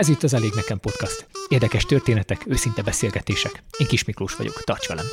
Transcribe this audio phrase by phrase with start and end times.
[0.00, 1.26] Ez itt az Elég Nekem Podcast.
[1.48, 3.62] Érdekes történetek, őszinte beszélgetések.
[3.78, 5.06] Én Kis Miklós vagyok, tarts velem!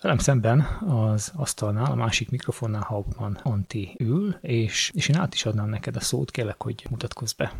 [0.00, 5.46] Velem szemben az asztalnál, a másik mikrofonnál Hauptmann Anti ül, és, és én át is
[5.46, 7.52] adnám neked a szót, kérlek, hogy mutatkozz be.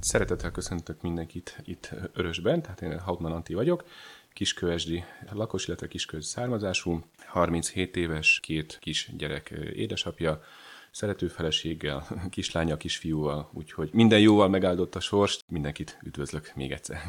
[0.00, 3.84] Szeretettel köszöntök mindenkit itt Örösben, tehát én Hauptmann Anti vagyok,
[4.32, 10.42] kiskövesdi lakos, illetve kiskövesdi származású, 37 éves, két kis gyerek édesapja,
[10.90, 17.00] szerető feleséggel, kislánya, kisfiúval, úgyhogy minden jóval megáldott a sorst, mindenkit üdvözlök még egyszer.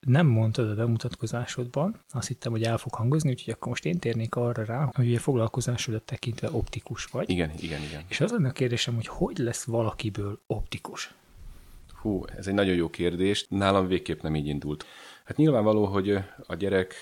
[0.00, 4.34] Nem mondtad a bemutatkozásodban, azt hittem, hogy el fog hangozni, úgyhogy akkor most én térnék
[4.34, 7.30] arra rá, hogy a foglalkozásodat tekintve optikus vagy.
[7.30, 8.02] Igen, igen, igen.
[8.08, 11.14] És az lenne a kérdésem, hogy hogy lesz valakiből optikus?
[12.00, 13.46] Hú, ez egy nagyon jó kérdés.
[13.48, 14.84] Nálam végképp nem így indult.
[15.30, 16.94] Hát nyilvánvaló, hogy a gyerek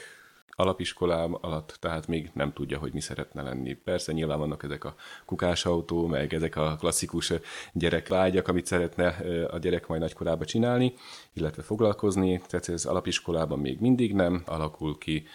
[0.50, 3.74] alapiskolám alatt, tehát még nem tudja, hogy mi szeretne lenni.
[3.74, 7.32] Persze nyilván vannak ezek a kukásautó, meg ezek a klasszikus
[7.72, 9.06] gyerekvágyak, amit szeretne
[9.50, 10.94] a gyerek majd nagykorában csinálni,
[11.32, 15.26] illetve foglalkozni, tehát ez alapiskolában még mindig nem alakul ki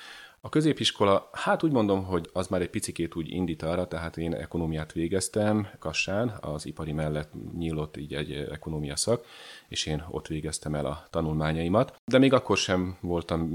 [0.45, 4.33] a középiskola, hát úgy mondom, hogy az már egy picikét úgy indít arra, tehát én
[4.33, 9.25] ekonómiát végeztem Kassán, az ipari mellett nyílott így egy ekonómia szak,
[9.67, 12.01] és én ott végeztem el a tanulmányaimat.
[12.05, 13.49] De még akkor sem voltam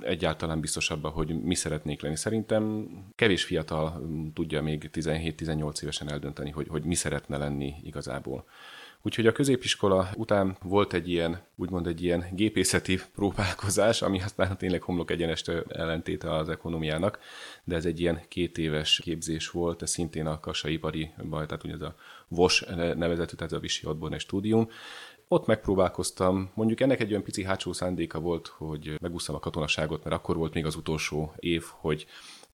[0.00, 2.16] egyáltalán biztos abban, hogy mi szeretnék lenni.
[2.16, 4.02] Szerintem kevés fiatal
[4.34, 8.44] tudja még 17-18 évesen eldönteni, hogy, hogy mi szeretne lenni igazából.
[9.06, 14.82] Úgyhogy a középiskola után volt egy ilyen, úgymond egy ilyen gépészeti próbálkozás, ami aztán tényleg
[14.82, 17.18] homlok egyenest ellentéte az ekonomiának,
[17.64, 21.80] de ez egy ilyen két éves képzés volt, ez szintén a Kassaipari, tehát ugye ez
[21.80, 21.94] a
[22.28, 24.68] VOS nevezetű, tehát a Visi Odborne Stúdium,
[25.28, 30.16] ott megpróbálkoztam, mondjuk ennek egy olyan pici hátsó szándéka volt, hogy megúsztam a katonaságot, mert
[30.16, 32.06] akkor volt még az utolsó év, hogy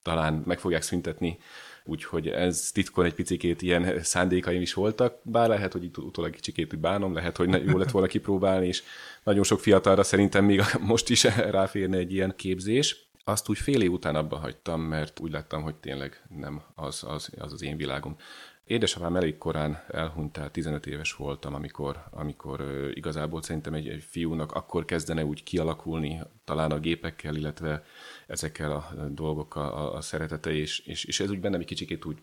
[0.03, 1.39] talán meg fogják szüntetni
[1.85, 6.79] úgyhogy ez titkon egy picikét ilyen szándékaim is voltak, bár lehet, hogy itt utólag kicsikét
[6.79, 8.83] bánom, lehet, hogy jó lett volna kipróbálni, és
[9.23, 11.25] nagyon sok fiatalra szerintem még most is
[11.59, 13.11] ráférne egy ilyen képzés.
[13.25, 17.31] Azt úgy fél év után abba hagytam, mert úgy láttam, hogy tényleg nem az az,
[17.39, 18.17] az, az én világom.
[18.65, 24.53] Édesapám elég korán elhunyt, tehát 15 éves voltam, amikor, amikor igazából szerintem egy, egy fiúnak
[24.53, 27.85] akkor kezdene úgy kialakulni, talán a gépekkel, illetve
[28.33, 32.19] ezekkel a dolgokkal a, a szeretete, és, és, és ez úgy bennem egy kicsikét úgy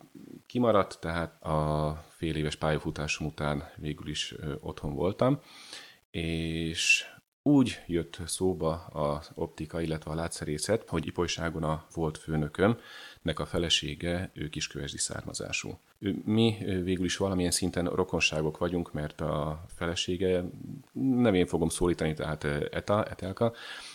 [0.45, 5.39] kimaradt, tehát a fél éves pályafutásom után végül is otthon voltam,
[6.11, 7.05] és
[7.49, 12.77] úgy jött szóba az optika, illetve a látszerészet, hogy Ipolyságon a volt főnököm,
[13.21, 15.79] nek a felesége, ő kiskövesdi származású.
[16.25, 20.43] Mi végül is valamilyen szinten rokonságok vagyunk, mert a felesége,
[20.93, 23.53] nem én fogom szólítani, tehát Eta, Etelka,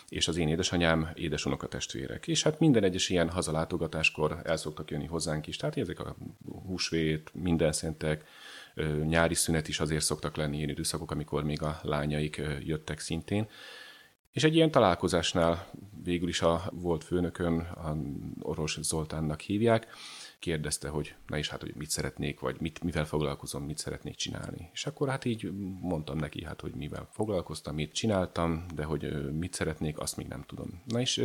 [0.08, 2.26] és az én édesanyám édesunoka testvérek.
[2.26, 6.16] És hát minden egyes ilyen hazalátogatáskor el szoktak jönni hozzánk is, tehát ezek a
[6.66, 8.24] húsvét, minden szentek,
[9.04, 13.48] nyári szünet is azért szoktak lenni ilyen időszakok, amikor még a lányaik jöttek szintén.
[14.32, 15.70] És egy ilyen találkozásnál
[16.02, 17.96] végül is a volt főnökön, a
[18.40, 19.86] Oros Zoltánnak hívják,
[20.38, 24.70] kérdezte, hogy na is hát, hogy mit szeretnék, vagy mit, mivel foglalkozom, mit szeretnék csinálni.
[24.72, 29.54] És akkor hát így mondtam neki, hát, hogy mivel foglalkoztam, mit csináltam, de hogy mit
[29.54, 30.82] szeretnék, azt még nem tudom.
[30.84, 31.24] Na és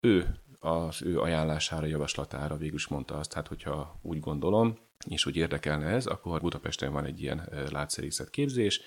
[0.00, 0.26] ő
[0.60, 5.86] az ő ajánlására, javaslatára végül is mondta azt, hát hogyha úgy gondolom, és hogy érdekelne
[5.86, 8.80] ez, akkor Budapesten van egy ilyen látszerészet képzés,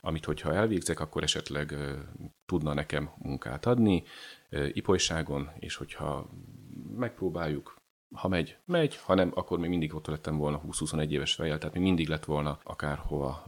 [0.00, 1.74] amit hogyha elvégzek, akkor esetleg
[2.46, 4.02] tudna nekem munkát adni
[4.72, 6.30] ipolyságon, és hogyha
[6.96, 7.77] megpróbáljuk,
[8.12, 11.74] ha megy, megy, ha nem, akkor még mindig ott lettem volna 20-21 éves fejjel, tehát
[11.74, 13.44] még mindig lett volna akárhova,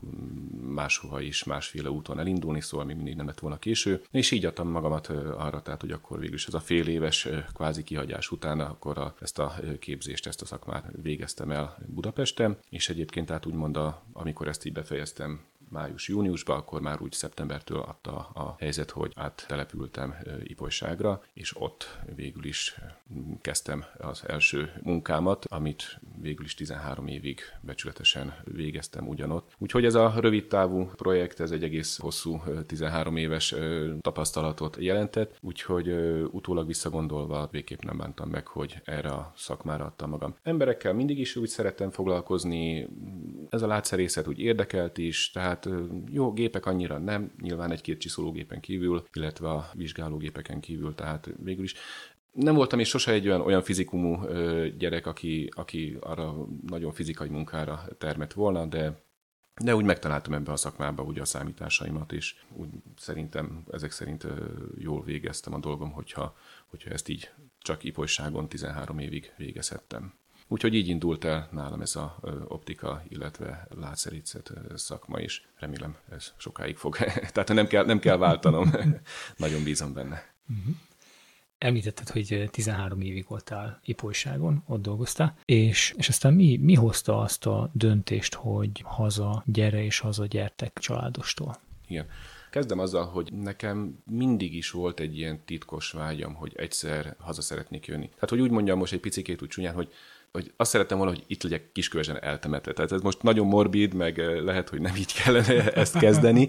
[0.60, 4.02] máshova is, másféle úton elindulni, szóval még mindig nem lett volna késő.
[4.10, 5.06] És így adtam magamat
[5.36, 9.14] arra, tehát hogy akkor végül is ez a fél éves kvázi kihagyás után, akkor a,
[9.20, 14.48] ezt a képzést, ezt a szakmát végeztem el Budapesten, és egyébként tehát úgymond, a, amikor
[14.48, 15.40] ezt így befejeztem,
[15.70, 22.80] május-júniusban, akkor már úgy szeptembertől adta a helyzet, hogy áttelepültem Ipolyságra, és ott végül is
[23.40, 29.54] kezdtem az első munkámat, amit végül is 13 évig becsületesen végeztem ugyanott.
[29.58, 33.54] Úgyhogy ez a rövid távú projekt, ez egy egész hosszú 13 éves
[34.00, 35.88] tapasztalatot jelentett, úgyhogy
[36.30, 40.34] utólag visszagondolva végképp nem bántam meg, hogy erre a szakmára adtam magam.
[40.42, 42.88] Emberekkel mindig is úgy szerettem foglalkozni,
[43.50, 45.74] ez a látszerészet úgy érdekelt is, tehát Hát
[46.10, 51.74] jó, gépek annyira nem, nyilván egy-két csiszológépen kívül, illetve a vizsgálógépeken kívül, tehát végül is
[52.32, 54.20] nem voltam és sose egy olyan, olyan fizikumú
[54.78, 59.02] gyerek, aki, aki arra nagyon fizikai munkára termett volna, de
[59.62, 64.26] de úgy megtaláltam ebbe a szakmába ugye a számításaimat, és úgy szerintem ezek szerint
[64.78, 66.36] jól végeztem a dolgom, hogyha,
[66.66, 70.14] hogyha ezt így csak ipolyságon 13 évig végezhettem.
[70.52, 72.18] Úgyhogy így indult el nálam ez a
[72.48, 76.96] optika, illetve látszerítszet szakma, és remélem ez sokáig fog.
[77.32, 78.70] Tehát nem kell, nem kell váltanom,
[79.36, 80.32] nagyon bízom benne.
[80.48, 80.74] Uh-huh.
[81.58, 87.46] Említetted, hogy 13 évig voltál ipolyságon, ott dolgoztál, és, és aztán mi, mi hozta azt
[87.46, 91.60] a döntést, hogy haza gyere és haza gyertek családostól?
[91.86, 92.06] Igen.
[92.50, 97.86] Kezdem azzal, hogy nekem mindig is volt egy ilyen titkos vágyam, hogy egyszer haza szeretnék
[97.86, 98.08] jönni.
[98.08, 99.92] Tehát, hogy úgy mondjam most egy picikét úgy csúnyán, hogy
[100.32, 102.72] hogy azt szerettem volna, hogy itt legyek kiskövesen eltemetve.
[102.72, 106.48] Tehát ez most nagyon morbid, meg lehet, hogy nem így kellene ezt kezdeni,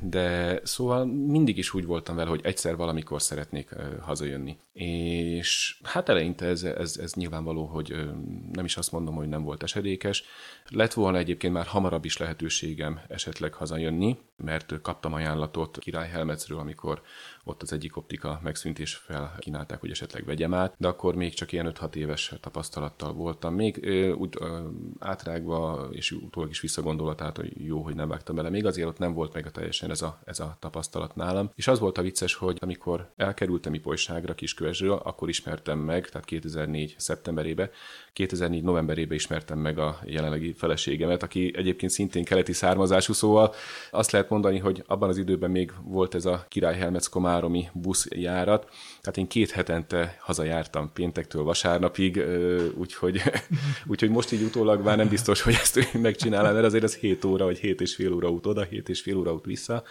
[0.00, 3.70] de szóval mindig is úgy voltam vele, hogy egyszer valamikor szeretnék
[4.00, 4.56] hazajönni.
[4.72, 7.94] És hát eleinte ez, ez, ez nyilvánvaló, hogy
[8.52, 10.24] nem is azt mondom, hogy nem volt esedékes.
[10.68, 17.02] Lett volna egyébként már hamarabb is lehetőségem esetleg hazajönni, mert kaptam ajánlatot Király Helmetsről, amikor
[17.44, 21.52] ott az egyik optika megszűnt, és felkínálták, hogy esetleg vegyem át, de akkor még csak
[21.52, 23.54] ilyen 5-6 éves tapasztalattal voltam.
[23.54, 23.88] Még
[24.18, 24.38] úgy
[24.98, 28.50] átrágva, és utólag is visszagondolat, tehát hogy jó, hogy nem vágtam bele.
[28.50, 31.50] Még azért ott nem volt meg a teljesen ez a, ez a tapasztalat nálam.
[31.54, 36.94] És az volt a vicces, hogy amikor elkerültem Ipolyságra Kiskövesről, akkor ismertem meg, tehát 2004.
[36.98, 37.70] szeptemberébe,
[38.12, 38.62] 2004.
[38.62, 43.54] novemberében ismertem meg a jelenlegi feleségemet, aki egyébként szintén keleti származású, szóval
[43.90, 48.70] azt lehet mondani, hogy abban az időben még volt ez a Király Helmets komáromi buszjárat,
[49.00, 52.22] tehát én két hetente hazajártam péntektől vasárnapig,
[52.74, 53.22] úgyhogy,
[53.92, 57.44] úgyhogy most így utólag már nem biztos, hogy ezt megcsinálom, mert azért az 7 óra,
[57.44, 59.82] vagy 7 és fél óra út oda, 7 és fél óra út vissza.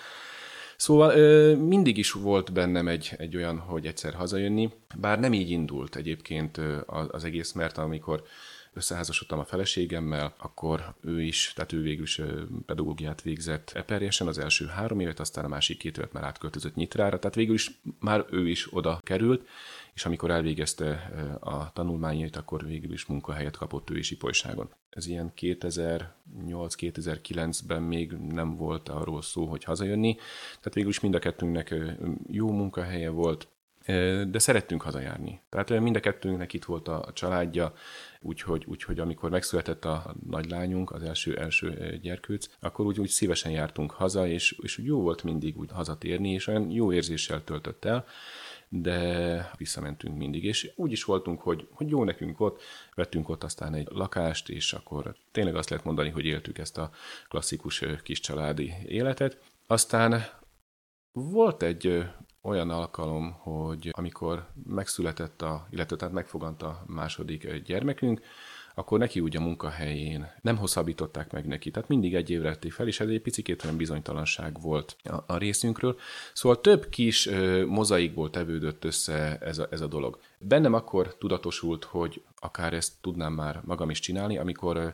[0.78, 1.16] Szóval
[1.56, 6.62] mindig is volt bennem egy, egy olyan, hogy egyszer hazajönni, bár nem így indult egyébként
[7.08, 8.24] az egész, mert amikor
[8.76, 12.22] összeházasodtam a feleségemmel, akkor ő is, tehát ő végül is
[12.66, 17.20] pedagógiát végzett Eperjesen az első három évet, aztán a másik két évet már átköltözött Nyitrára,
[17.20, 19.48] tehát végül is már ő is oda került,
[19.94, 24.70] és amikor elvégezte a tanulmányait, akkor végül is munkahelyet kapott ő is Ipolyságon.
[24.90, 30.16] Ez ilyen 2008-2009-ben még nem volt arról szó, hogy hazajönni,
[30.58, 31.76] tehát végül is mind a kettőnknek
[32.28, 33.48] jó munkahelye volt,
[34.28, 35.42] de szerettünk hazajárni.
[35.50, 37.74] Tehát mind a kettőnknek itt volt a családja,
[38.22, 43.92] úgyhogy, úgyhogy amikor megszületett a nagylányunk, az első, első gyerkőc, akkor úgy, úgy szívesen jártunk
[43.92, 48.06] haza, és, és jó volt mindig úgy hazatérni, és olyan jó érzéssel töltött el
[48.70, 52.62] de visszamentünk mindig, és úgy is voltunk, hogy, hogy jó nekünk ott,
[52.96, 56.92] vettünk ott aztán egy lakást, és akkor tényleg azt lehet mondani, hogy éltük ezt a
[57.28, 59.38] klasszikus kis családi életet.
[59.68, 60.24] Aztán
[61.12, 62.06] volt egy
[62.46, 68.22] olyan alkalom, hogy amikor megszületett a, illetve tehát megfogant a második gyermekünk,
[68.78, 71.72] akkor neki úgy a munkahelyén nem hosszabbították meg neki.
[71.72, 75.38] Tehát mindig egy évre ették fel, és ez egy picit olyan bizonytalanság volt a, a
[75.38, 75.98] részünkről.
[76.34, 80.20] Szóval több kis ö, mozaikból tevődött össze ez a, ez a dolog.
[80.38, 84.88] Bennem akkor tudatosult, hogy akár ezt tudnám már magam is csinálni, amikor ö,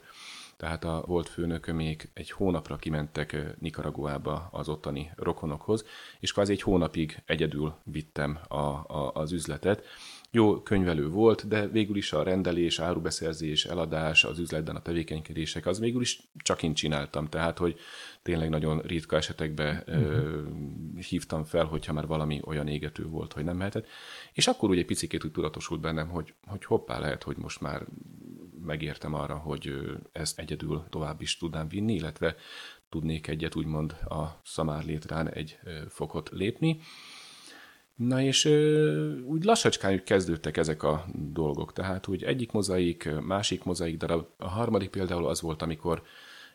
[0.61, 5.85] tehát a volt főnökömék egy hónapra kimentek Nicaraguába az ottani rokonokhoz,
[6.19, 9.85] és kvázi egy hónapig egyedül vittem a, a, az üzletet,
[10.33, 15.79] jó könyvelő volt, de végül is a rendelés, árubeszerzés, eladás, az üzletben a tevékenykedések, az
[15.79, 17.27] végül is csak én csináltam.
[17.27, 17.79] Tehát, hogy
[18.21, 20.03] tényleg nagyon ritka esetekben uh-huh.
[20.03, 20.41] ö,
[21.09, 23.87] hívtam fel, hogyha már valami olyan égető volt, hogy nem mehetett.
[24.33, 27.85] És akkor ugye picikét úgy tudatosult bennem, hogy, hogy hoppá, lehet, hogy most már
[28.65, 29.73] megértem arra, hogy
[30.11, 32.35] ezt egyedül tovább is tudnám vinni, illetve
[32.89, 35.59] tudnék egyet úgymond a szamár létrán egy
[35.89, 36.79] fokot lépni.
[37.95, 38.45] Na és
[39.25, 44.47] úgy lassacskán úgy kezdődtek ezek a dolgok, tehát úgy egyik mozaik, másik mozaik darab, a
[44.47, 46.03] harmadik például az volt, amikor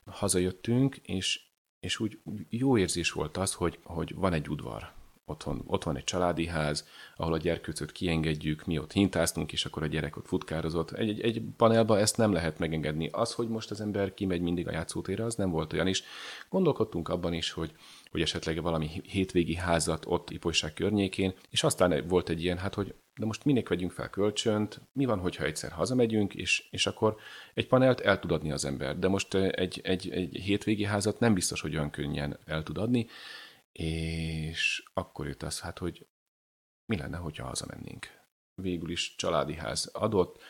[0.05, 1.41] hazajöttünk, és,
[1.81, 4.93] és úgy jó érzés volt az, hogy, hogy van egy udvar,
[5.27, 9.83] otthon, ott van egy családi ház, ahol a gyerkőcöt kiengedjük, mi ott hintáztunk, és akkor
[9.83, 10.91] a gyerek ott futkározott.
[10.91, 13.09] Egy, egy, egy panelba ezt nem lehet megengedni.
[13.13, 16.03] Az, hogy most az ember kimegy mindig a játszótérre, az nem volt olyan is.
[16.49, 17.73] Gondolkodtunk abban is, hogy
[18.11, 22.95] hogy esetleg valami hétvégi házat ott Ipolyság környékén, és aztán volt egy ilyen, hát hogy
[23.19, 27.17] de most minek vegyünk fel kölcsönt, mi van, hogyha egyszer hazamegyünk, és, és akkor
[27.55, 31.35] egy panelt el tud adni az ember, de most egy, egy, egy hétvégi házat nem
[31.35, 33.07] biztos, hogy olyan könnyen el tud adni,
[33.73, 36.07] és akkor jött az, hát, hogy
[36.87, 38.07] mi lenne, hogyha hazamennénk.
[38.63, 40.43] Végül is családi ház adott,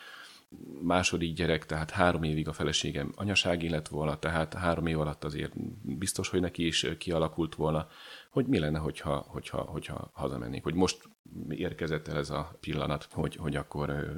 [0.81, 5.53] második gyerek, tehát három évig a feleségem anyasági lett volna, tehát három év alatt azért
[5.97, 7.87] biztos, hogy neki is kialakult volna,
[8.29, 11.09] hogy mi lenne, hogyha, hogyha, hogyha hazamennék, hogy most
[11.49, 14.17] érkezett el ez a pillanat, hogy, hogy akkor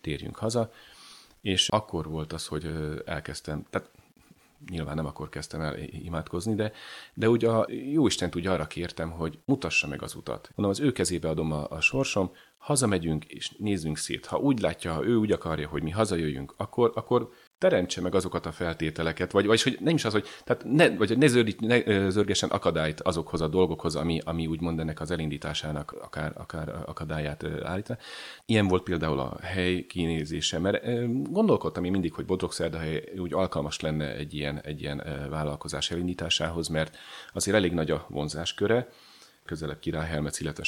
[0.00, 0.72] térjünk haza,
[1.40, 2.70] és akkor volt az, hogy
[3.04, 3.90] elkezdtem, tehát
[4.68, 6.72] nyilván nem akkor kezdtem el imádkozni, de,
[7.14, 10.50] de úgy a jó Isten úgy arra kértem, hogy mutassa meg az utat.
[10.54, 14.26] Mondom, az ő kezébe adom a, a sorsom, hazamegyünk és nézzünk szét.
[14.26, 18.46] Ha úgy látja, ha ő úgy akarja, hogy mi hazajöjjünk, akkor, akkor teremtse meg azokat
[18.46, 22.10] a feltételeket, vagy, vagy hogy nem is az, hogy, tehát ne, vagy ne, zördít, ne
[22.10, 27.98] zörgessen akadályt azokhoz a dolgokhoz, ami, ami úgymond ennek az elindításának akár, akár akadályát állítja.
[28.46, 30.82] Ilyen volt például a hely kinézése, mert
[31.32, 36.96] gondolkodtam én mindig, hogy Bodrogszerdahely úgy alkalmas lenne egy ilyen, egy ilyen vállalkozás elindításához, mert
[37.32, 38.88] azért elég nagy a vonzásköre,
[39.50, 40.64] közelebb Királyhelmec, illetve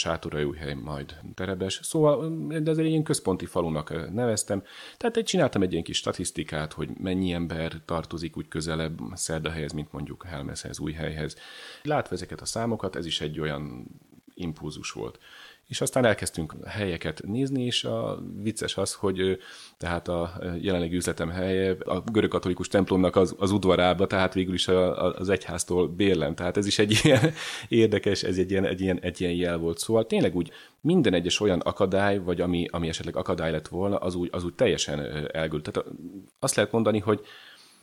[0.59, 1.81] hely, majd Terebes.
[1.83, 4.63] Szóval de azért ilyen központi falunak neveztem.
[4.97, 9.93] Tehát egy, csináltam egy ilyen kis statisztikát, hogy mennyi ember tartozik úgy közelebb Szerdahelyhez, mint
[9.93, 11.37] mondjuk Helmeszhez, helyhez.
[11.83, 13.87] Látva ezeket a számokat, ez is egy olyan
[14.35, 15.19] impulzus volt
[15.69, 19.39] és aztán elkezdtünk helyeket nézni, és a vicces az, hogy
[19.79, 25.05] tehát a jelenlegi üzletem helye a görögkatolikus templomnak az, az udvarába, tehát végül is a,
[25.05, 26.35] a, az egyháztól bérlem.
[26.35, 27.33] Tehát ez is egy ilyen
[27.69, 29.79] érdekes, ez egy ilyen, egy, ilyen, egy ilyen jel volt.
[29.79, 30.51] Szóval tényleg úgy
[30.81, 34.55] minden egyes olyan akadály, vagy ami, ami esetleg akadály lett volna, az úgy, az úgy
[34.55, 35.71] teljesen elgült.
[35.71, 35.91] Tehát
[36.39, 37.21] azt lehet mondani, hogy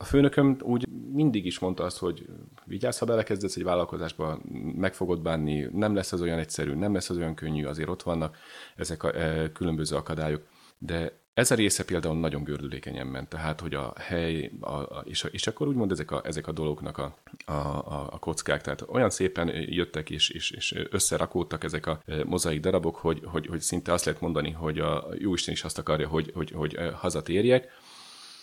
[0.00, 2.26] a főnököm úgy mindig is mondta azt, hogy
[2.64, 4.40] vigyázz, ha belekezdesz egy vállalkozásba,
[4.76, 8.02] meg fogod bánni, nem lesz az olyan egyszerű, nem lesz az olyan könnyű, azért ott
[8.02, 8.36] vannak
[8.76, 10.42] ezek a e, különböző akadályok.
[10.78, 15.26] De ez a része például nagyon gördülékenyen ment, tehát hogy a hely, a, a, és,
[15.30, 19.10] és akkor úgymond ezek a, ezek a dolgoknak a, a, a, a kockák, tehát olyan
[19.10, 23.92] szépen jöttek és, és, és összerakódtak ezek a e, mozaik darabok, hogy, hogy, hogy szinte
[23.92, 27.68] azt lehet mondani, hogy a Jóisten is azt akarja, hogy, hogy, hogy e, hazatérjek,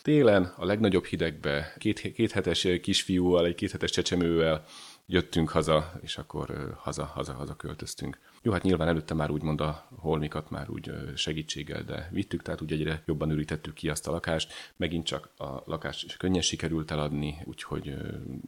[0.07, 4.63] télen, a legnagyobb hidegbe, két, hetes kisfiúval, egy két hetes csecsemővel
[5.05, 8.19] jöttünk haza, és akkor haza, haza, haza költöztünk.
[8.41, 12.71] Jó, hát nyilván előtte már úgymond a holmikat már úgy segítséggel, de vittük, tehát úgy
[12.71, 14.53] egyre jobban ürítettük ki azt a lakást.
[14.75, 17.95] Megint csak a lakást könnyen sikerült eladni, úgyhogy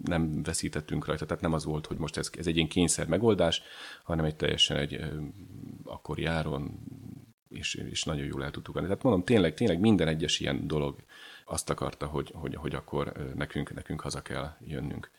[0.03, 3.61] nem veszítettünk rajta, tehát nem az volt, hogy most ez, ez egy ilyen kényszer megoldás,
[4.03, 4.99] hanem egy teljesen egy
[5.83, 6.79] akkori áron
[7.49, 8.87] és, és nagyon jól el tudtuk adni.
[8.87, 10.95] Tehát mondom, tényleg, tényleg minden egyes ilyen dolog
[11.49, 15.09] azt akarta, hogy, hogy, hogy akkor nekünk, nekünk haza kell jönnünk.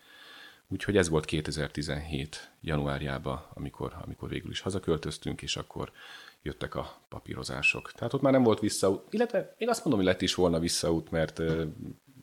[0.68, 5.92] Úgyhogy ez volt 2017 januárjában, amikor, amikor végül is hazaköltöztünk, és akkor
[6.42, 7.92] jöttek a papírozások.
[7.92, 11.10] Tehát ott már nem volt visszaút, illetve én azt mondom, hogy lett is volna visszaút,
[11.10, 11.42] mert,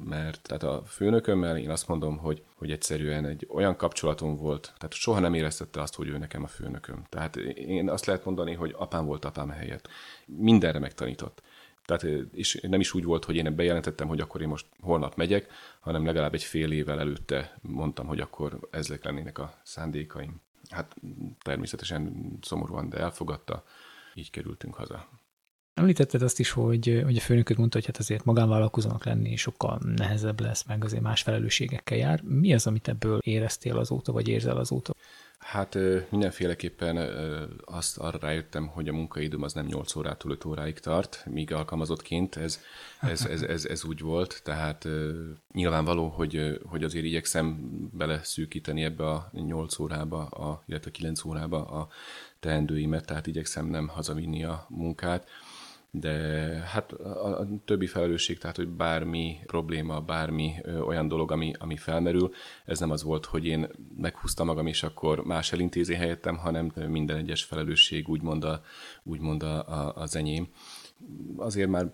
[0.03, 4.93] mert tehát a főnökömmel én azt mondom, hogy, hogy egyszerűen egy olyan kapcsolatom volt, tehát
[4.93, 7.05] soha nem éreztette azt, hogy ő nekem a főnököm.
[7.09, 9.87] Tehát én azt lehet mondani, hogy apám volt apám helyett.
[10.25, 11.41] Mindenre megtanított.
[11.87, 15.51] Tehát, és nem is úgy volt, hogy én bejelentettem, hogy akkor én most holnap megyek,
[15.79, 20.41] hanem legalább egy fél évvel előtte mondtam, hogy akkor ezek lennének a szándékaim.
[20.69, 20.95] Hát
[21.41, 23.63] természetesen szomorúan, de elfogadta,
[24.13, 25.07] így kerültünk haza.
[25.73, 30.39] Említetted azt is, hogy, hogy a főnököd mondta, hogy hát azért magánvállalkozónak lenni sokkal nehezebb
[30.39, 32.21] lesz, meg azért más felelősségekkel jár.
[32.21, 34.93] Mi az, amit ebből éreztél azóta, vagy érzel azóta?
[35.37, 35.77] Hát
[36.09, 36.97] mindenféleképpen
[37.65, 42.35] azt arra rájöttem, hogy a munkaidőm az nem 8 órától 5 óráig tart, míg alkalmazottként
[42.35, 42.59] ez,
[43.01, 44.87] ez, ez, ez, ez úgy volt, tehát
[45.53, 47.59] nyilvánvaló, hogy, hogy azért igyekszem
[47.93, 51.87] beleszűkíteni ebbe a 8 órába, a, illetve 9 órába a
[52.39, 55.27] teendőimet, tehát igyekszem nem hazavinni a munkát
[55.99, 56.09] de
[56.65, 61.77] hát a, a többi felelősség, tehát hogy bármi probléma, bármi ö, olyan dolog, ami, ami
[61.77, 62.31] felmerül,
[62.65, 67.17] ez nem az volt, hogy én meghúztam magam, és akkor más elintézi helyettem, hanem minden
[67.17, 68.61] egyes felelősség úgymond, a,
[69.03, 70.47] úgymond a, a, az enyém.
[71.37, 71.85] Azért már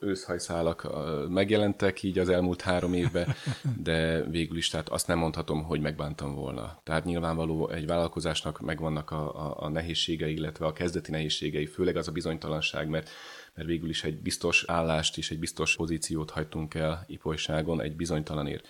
[0.00, 0.88] őszhajszálak
[1.28, 3.34] megjelentek így az elmúlt három évben,
[3.82, 6.80] de végül is tehát azt nem mondhatom, hogy megbántam volna.
[6.84, 12.08] Tehát nyilvánvaló egy vállalkozásnak megvannak a, a, a nehézségei, illetve a kezdeti nehézségei, főleg az
[12.08, 13.10] a bizonytalanság, mert
[13.54, 18.66] mert végül is egy biztos állást és egy biztos pozíciót hagytunk el ipolyságon egy bizonytalanért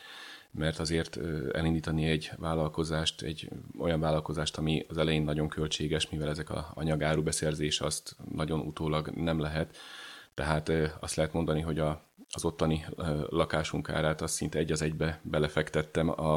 [0.50, 1.18] mert azért
[1.52, 7.22] elindítani egy vállalkozást, egy olyan vállalkozást, ami az elején nagyon költséges, mivel ezek a anyagáru
[7.22, 9.76] beszerzés azt nagyon utólag nem lehet.
[10.34, 12.86] Tehát azt lehet mondani, hogy a az ottani
[13.28, 16.36] lakásunk árát azt szinte egy az egybe belefektettem a,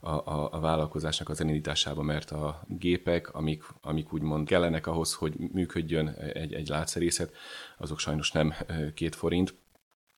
[0.00, 0.10] a,
[0.54, 6.52] a, vállalkozásnak az elindításába, mert a gépek, amik, amik úgymond kellenek ahhoz, hogy működjön egy,
[6.52, 7.32] egy látszerészet,
[7.78, 8.54] azok sajnos nem
[8.94, 9.54] két forint.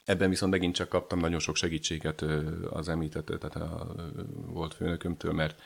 [0.05, 2.25] Ebben viszont megint csak kaptam nagyon sok segítséget
[2.71, 3.95] az említett, tehát a
[4.47, 5.61] volt főnökömtől, mert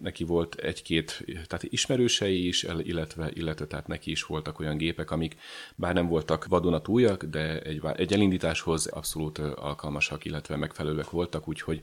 [0.00, 5.36] neki volt egy-két, tehát ismerősei is, illetve, illetve tehát neki is voltak olyan gépek, amik
[5.74, 11.82] bár nem voltak vadonatújak, de egy, egy elindításhoz abszolút alkalmasak, illetve megfelelőek voltak, úgyhogy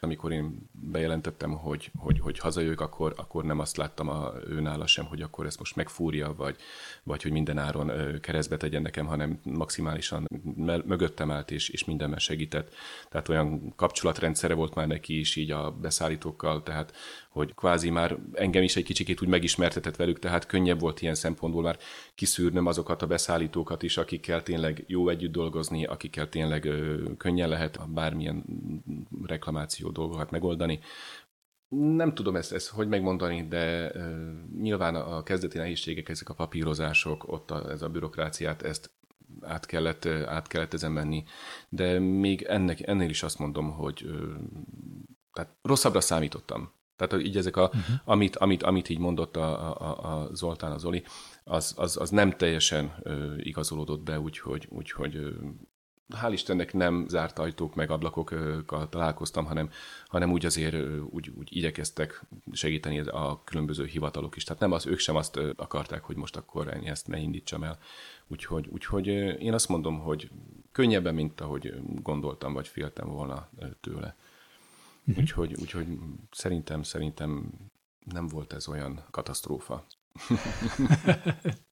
[0.00, 5.04] Amikor én bejelentettem, hogy, hogy, hogy hazajövök, akkor, akkor nem azt láttam a őnála sem,
[5.04, 6.56] hogy akkor ezt most megfúrja, vagy,
[7.02, 10.26] vagy hogy minden áron keresztbe tegyen nekem, hanem maximálisan
[10.84, 12.74] mögöttem állt, és, és mindenben segített.
[13.08, 16.94] Tehát olyan kapcsolatrendszere volt már neki is így a beszállítókkal, tehát
[17.28, 21.62] hogy kvázi már engem is egy kicsikét úgy megismertetett velük, tehát könnyebb volt ilyen szempontból
[21.62, 21.78] már
[22.14, 27.90] kiszűrnöm azokat a beszállítókat is, akikkel tényleg jó együtt dolgozni, akikkel tényleg ö, könnyen lehet
[27.90, 28.44] bármilyen
[29.26, 30.80] reklamáció dolgokat megoldani.
[31.68, 37.32] Nem tudom ezt, ezt hogy megmondani, de ö, nyilván a kezdeti nehézségek, ezek a papírozások,
[37.32, 38.90] ott a, ez a bürokráciát, ezt
[39.40, 41.24] át kellett, át kellett ezen menni,
[41.68, 44.34] de még ennek, ennél is azt mondom, hogy ö,
[45.32, 46.72] tehát rosszabbra számítottam.
[46.96, 47.96] Tehát így ezek a, uh-huh.
[48.04, 51.04] amit, amit, amit így mondott a, a, a Zoltán, az Oli,
[51.44, 55.30] az, az, az nem teljesen ö, igazolódott be, úgyhogy, úgyhogy ö,
[56.14, 59.70] hál' Istennek nem zárt ajtók meg ablakokkal találkoztam, hanem,
[60.06, 60.76] hanem úgy azért
[61.10, 62.22] úgy, úgy igyekeztek
[62.52, 64.44] segíteni a különböző hivatalok is.
[64.44, 67.78] Tehát nem az, ők sem azt akarták, hogy most akkor ennyi ezt ne indítsam el.
[68.26, 69.06] Úgyhogy, úgyhogy
[69.42, 70.30] én azt mondom, hogy
[70.72, 73.48] könnyebben, mint ahogy gondoltam, vagy féltem volna
[73.80, 74.16] tőle.
[75.06, 75.22] Uh-huh.
[75.22, 75.86] Úgyhogy, úgyhogy
[76.30, 77.50] szerintem, szerintem
[78.04, 79.86] nem volt ez olyan katasztrófa.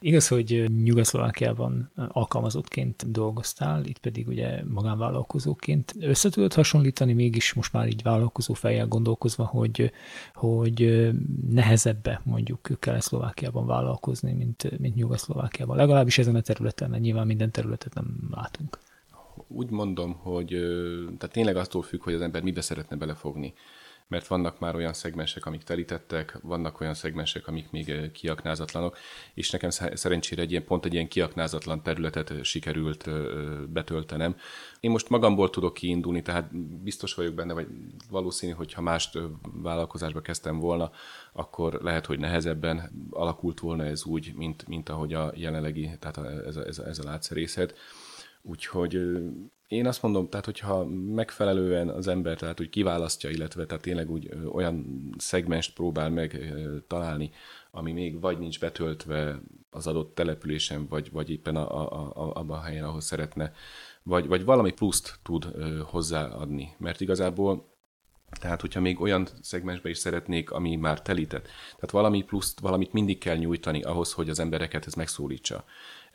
[0.00, 5.94] Igaz, hogy Nyugoszlovákiában alkalmazottként dolgoztál, itt pedig ugye magánvállalkozóként.
[6.00, 9.92] Össze tudod hasonlítani mégis most már így vállalkozó fejjel gondolkozva, hogy,
[10.34, 11.10] hogy
[11.50, 15.76] nehezebbe mondjuk Kelet-Szlovákiában vállalkozni, mint, mint Nyugoszlovákiában.
[15.76, 18.78] Legalábbis ezen a területen, mert nyilván minden területet nem látunk
[19.48, 20.48] úgy mondom, hogy
[21.18, 23.54] tehát tényleg attól függ, hogy az ember mibe szeretne belefogni.
[24.08, 28.96] Mert vannak már olyan szegmensek, amik telítettek, vannak olyan szegmensek, amik még kiaknázatlanok,
[29.34, 33.10] és nekem szerencsére egy ilyen, pont egy ilyen kiaknázatlan területet sikerült
[33.72, 34.36] betöltenem.
[34.80, 37.66] Én most magamból tudok kiindulni, tehát biztos vagyok benne, vagy
[38.10, 39.10] valószínű, hogy ha más
[39.42, 40.90] vállalkozásba kezdtem volna,
[41.32, 46.56] akkor lehet, hogy nehezebben alakult volna ez úgy, mint, mint ahogy a jelenlegi, tehát ez
[46.56, 47.74] a, ez a, ez a látszerészet.
[48.42, 49.00] Úgyhogy
[49.68, 54.28] én azt mondom, tehát hogyha megfelelően az ember, tehát úgy kiválasztja, illetve tehát tényleg úgy
[54.52, 56.54] olyan szegmest próbál meg
[56.86, 57.30] találni,
[57.70, 62.58] ami még vagy nincs betöltve az adott településen, vagy, vagy éppen a, a, a, abban
[62.58, 63.52] a helyen, ahol szeretne,
[64.02, 65.44] vagy, vagy valami pluszt tud
[65.82, 66.74] hozzáadni.
[66.78, 67.74] Mert igazából
[68.40, 71.44] tehát, hogyha még olyan szegmensbe is szeretnék, ami már telített.
[71.74, 75.64] Tehát valami pluszt, valamit mindig kell nyújtani ahhoz, hogy az embereket ez megszólítsa.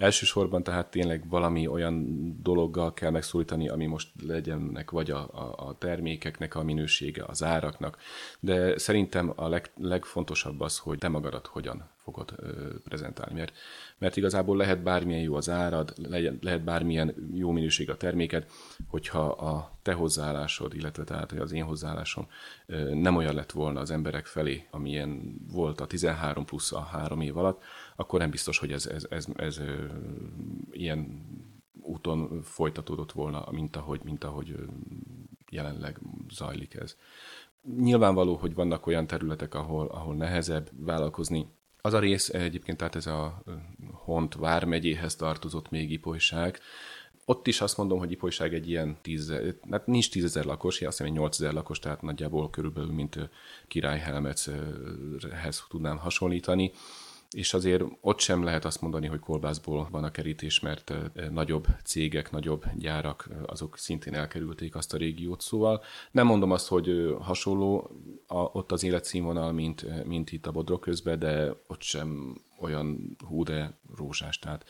[0.02, 2.06] Elsősorban tehát tényleg valami olyan
[2.42, 7.98] dologgal kell megszólítani, ami most legyenek vagy a, a, a termékeknek a minősége, az áraknak,
[8.40, 13.54] de szerintem a leg, legfontosabb az, hogy te magadat hogyan fogod ö, prezentálni, mert,
[14.02, 15.94] mert igazából lehet bármilyen jó az árad,
[16.42, 18.46] lehet bármilyen jó minőség a terméked,
[18.88, 22.28] hogyha a te hozzáállásod, illetve tehát az én hozzáállásom
[22.94, 27.38] nem olyan lett volna az emberek felé, amilyen volt a 13 plusz a három év
[27.38, 27.62] alatt,
[27.96, 29.62] akkor nem biztos, hogy ez, ez, ez, ez, ez
[30.72, 31.26] ilyen
[31.82, 34.56] úton folytatódott volna, mint ahogy, mint ahogy
[35.50, 36.96] jelenleg zajlik ez.
[37.78, 41.48] Nyilvánvaló, hogy vannak olyan területek, ahol, ahol nehezebb vállalkozni.
[41.82, 43.44] Az a rész egyébként, tehát ez a
[43.92, 46.60] Hont vármegyéhez tartozott még Ipolyság,
[47.26, 49.34] ott is azt mondom, hogy Ipolyság egy ilyen tíz,
[49.72, 53.30] hát nincs tízezer lakos, én azt hiszem, hogy 8000 lakos, tehát nagyjából körülbelül, mint
[53.68, 56.72] Királyhelmechez tudnám hasonlítani
[57.32, 60.94] és azért ott sem lehet azt mondani, hogy kolbászból van a kerítés, mert
[61.32, 65.42] nagyobb cégek, nagyobb gyárak, azok szintén elkerülték azt a régiót.
[65.42, 67.92] Szóval nem mondom azt, hogy hasonló
[68.28, 73.44] a, ott az életszínvonal, mint, mint itt a Bodrog közben, de ott sem olyan hú,
[73.44, 74.66] de rózsás, tehát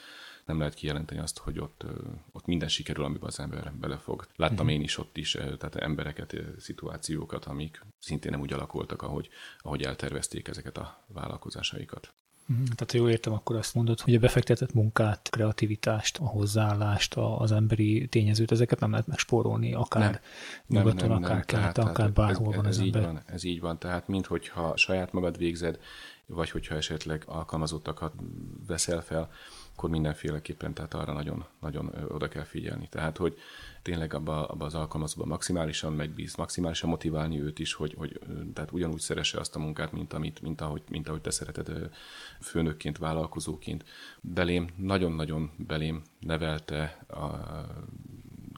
[0.45, 1.85] nem lehet kijelenteni azt, hogy ott,
[2.31, 4.27] ott minden sikerül, amiben az ember belefog.
[4.35, 4.71] Láttam uh-huh.
[4.71, 10.47] én is ott is, tehát embereket, szituációkat, amik szintén nem úgy alakultak, ahogy, ahogy eltervezték
[10.47, 12.13] ezeket a vállalkozásaikat.
[12.51, 12.63] Mhm.
[12.63, 17.51] Tehát, ha jól értem, akkor azt mondod, hogy a befektetett munkát, kreativitást, a hozzáállást, az
[17.51, 20.19] emberi tényezőt, ezeket nem lehet megspórolni, akár nem,
[20.67, 23.11] nyugaton, nem, nem, akár keleten, akár bárhol ez, van ez az így ember.
[23.11, 25.79] Van, ez így van, tehát mint hogyha saját magad végzed,
[26.33, 28.13] vagy hogyha esetleg alkalmazottakat
[28.67, 29.31] veszel fel,
[29.75, 32.87] akkor mindenféleképpen tehát arra nagyon, nagyon oda kell figyelni.
[32.89, 33.37] Tehát, hogy
[33.81, 38.19] tényleg abba, abba az alkalmazóban maximálisan megbíz, maximálisan motiválni őt is, hogy, hogy
[38.53, 41.89] tehát ugyanúgy szeresse azt a munkát, mint, amit, mint, ahogy, mint ahogy te szereted
[42.39, 43.85] főnökként, vállalkozóként.
[44.21, 47.23] Belém, nagyon-nagyon belém nevelte a,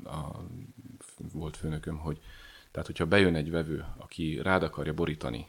[0.09, 0.45] a
[1.33, 2.19] volt főnököm, hogy
[2.71, 5.47] tehát, hogyha bejön egy vevő, aki rád akarja borítani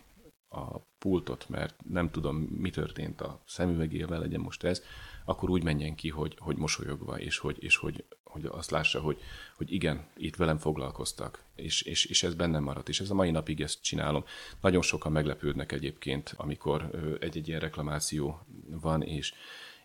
[0.55, 4.83] a pultot, mert nem tudom, mi történt a szemüvegével, legyen most ez,
[5.25, 9.21] akkor úgy menjen ki, hogy, hogy mosolyogva, és, hogy, és hogy, hogy azt lássa, hogy,
[9.57, 13.31] hogy igen, itt velem foglalkoztak, és, és, és ez bennem maradt, és ez a mai
[13.31, 14.25] napig ezt csinálom.
[14.61, 16.91] Nagyon sokan meglepődnek egyébként, amikor
[17.21, 19.35] egy-egy ilyen reklamáció van, és,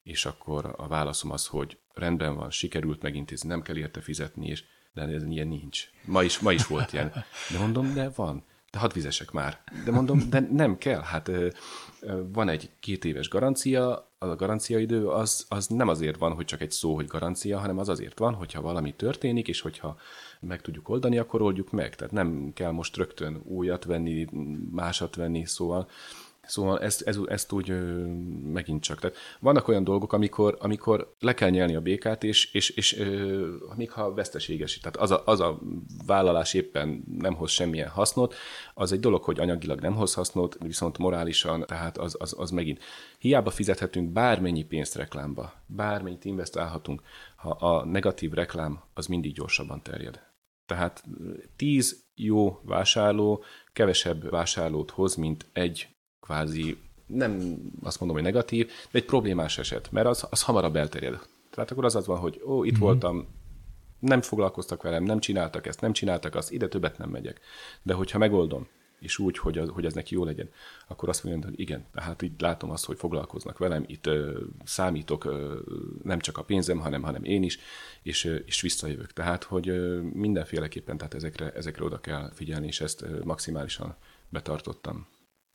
[0.03, 4.63] és akkor a válaszom az, hogy rendben van, sikerült megintézni, nem kell érte fizetni, és
[4.93, 5.89] de ez ilyen nincs.
[6.05, 7.13] Ma is, ma is volt ilyen.
[7.51, 8.43] De mondom, de van.
[8.71, 9.61] De hadd vizesek már.
[9.85, 11.01] De mondom, de nem kell.
[11.01, 11.31] Hát
[12.31, 16.61] van egy két éves garancia, az a garanciaidő az, az nem azért van, hogy csak
[16.61, 19.97] egy szó, hogy garancia, hanem az azért van, hogyha valami történik, és hogyha
[20.39, 21.95] meg tudjuk oldani, akkor oldjuk meg.
[21.95, 24.27] Tehát nem kell most rögtön újat venni,
[24.71, 25.89] másat venni, szóval
[26.49, 28.05] Szóval ezt, ez, ezt úgy ö,
[28.43, 28.99] megint csak.
[28.99, 33.47] Tehát vannak olyan dolgok, amikor, amikor le kell nyelni a békát, és, és, és ö,
[33.75, 35.59] még ha veszteséges, tehát az a, az a
[36.05, 38.35] vállalás éppen nem hoz semmilyen hasznot,
[38.73, 42.83] az egy dolog, hogy anyagilag nem hoz hasznot, viszont morálisan, tehát az, az, az megint.
[43.19, 47.01] Hiába fizethetünk bármennyi pénzt reklámba, bármennyit investálhatunk,
[47.35, 50.27] ha a negatív reklám az mindig gyorsabban terjed.
[50.65, 51.03] Tehát
[51.55, 55.87] tíz jó vásárló kevesebb vásárlót hoz, mint egy
[56.29, 61.19] kvázi nem azt mondom, hogy negatív, de egy problémás eset, mert az, az hamarabb elterjed.
[61.49, 62.81] Tehát akkor az az van, hogy ó, itt mm-hmm.
[62.81, 63.27] voltam,
[63.99, 67.39] nem foglalkoztak velem, nem csináltak ezt, nem csináltak azt, ide többet nem megyek.
[67.81, 68.67] De hogyha megoldom,
[68.99, 70.49] és úgy, hogy, az, hogy ez neki jó legyen,
[70.87, 75.25] akkor azt mondja, hogy igen, tehát így látom azt, hogy foglalkoznak velem, itt ö, számítok
[75.25, 75.59] ö,
[76.03, 77.59] nem csak a pénzem, hanem, hanem én is,
[78.01, 79.13] és, ö, és visszajövök.
[79.13, 83.95] Tehát, hogy ö, mindenféleképpen tehát ezekre, ezekre oda kell figyelni, és ezt ö, maximálisan
[84.29, 85.07] betartottam.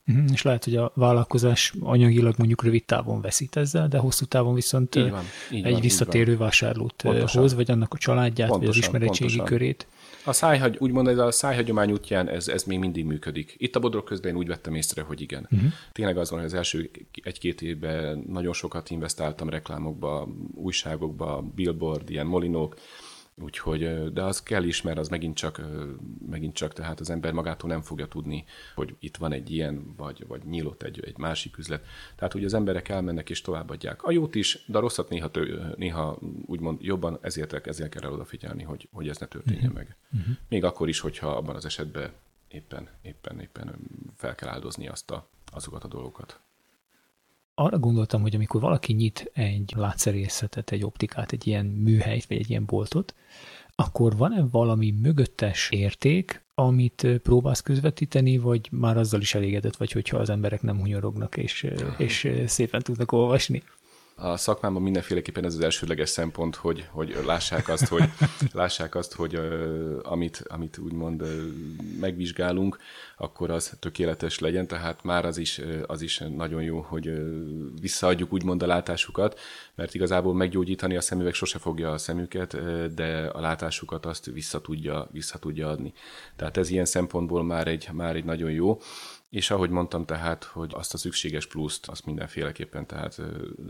[0.07, 0.25] Uh-huh.
[0.33, 4.95] És lehet, hogy a vállalkozás anyagilag mondjuk rövid távon veszít ezzel, de hosszú távon viszont
[4.95, 6.45] így van, így egy van, visszatérő van.
[6.45, 7.41] vásárlót pontosan.
[7.41, 9.45] hoz, vagy annak a családját, pontosan, vagy az ismeretségi pontosan.
[9.45, 9.87] körét.
[10.25, 13.55] A szájhagy, úgymond ez a szájhagyomány útján ez, ez még mindig működik.
[13.57, 15.47] Itt a Bodrog közben én úgy vettem észre, hogy igen.
[15.51, 15.69] Uh-huh.
[15.91, 16.89] Tényleg az van, hogy az első
[17.23, 22.75] egy-két évben nagyon sokat investáltam reklámokba, újságokba, billboard, ilyen molinók,
[23.41, 25.61] Úgyhogy, de az kell is, mert az megint csak,
[26.29, 28.45] megint csak, tehát az ember magától nem fogja tudni,
[28.75, 31.85] hogy itt van egy ilyen, vagy, vagy nyílott egy, egy másik üzlet.
[32.15, 34.03] Tehát ugye az emberek elmennek és továbbadják.
[34.03, 38.63] A jót is, de a rosszat néha, tő, néha úgymond jobban, ezért, ezért kell odafigyelni,
[38.63, 39.77] hogy, hogy ez ne történjen uh-huh.
[39.77, 39.95] meg.
[40.13, 40.35] Uh-huh.
[40.49, 42.11] Még akkor is, hogyha abban az esetben
[42.47, 43.75] éppen, éppen, éppen
[44.15, 46.39] fel kell áldozni azt a, azokat a dolgokat
[47.55, 52.49] arra gondoltam, hogy amikor valaki nyit egy látszerészetet, egy optikát, egy ilyen műhelyt, vagy egy
[52.49, 53.15] ilyen boltot,
[53.75, 60.17] akkor van-e valami mögöttes érték, amit próbálsz közvetíteni, vagy már azzal is elégedett vagy, hogyha
[60.17, 63.63] az emberek nem hunyorognak, és, és szépen tudnak olvasni?
[64.17, 68.03] A szakmában mindenféleképpen ez az elsődleges szempont, hogy, hogy lássák azt, hogy,
[68.53, 69.39] lássák azt, hogy
[70.03, 71.23] amit, amit úgymond
[71.99, 72.77] megvizsgálunk,
[73.17, 77.11] akkor az tökéletes legyen, tehát már az is, az is nagyon jó, hogy
[77.81, 79.39] visszaadjuk úgymond a látásukat,
[79.75, 82.57] mert igazából meggyógyítani a szemüveg sose fogja a szemüket,
[82.93, 85.93] de a látásukat azt vissza tudja, vissza tudja adni.
[86.35, 88.79] Tehát ez ilyen szempontból már egy, már egy nagyon jó.
[89.35, 93.21] És ahogy mondtam tehát, hogy azt a szükséges pluszt, azt mindenféleképpen tehát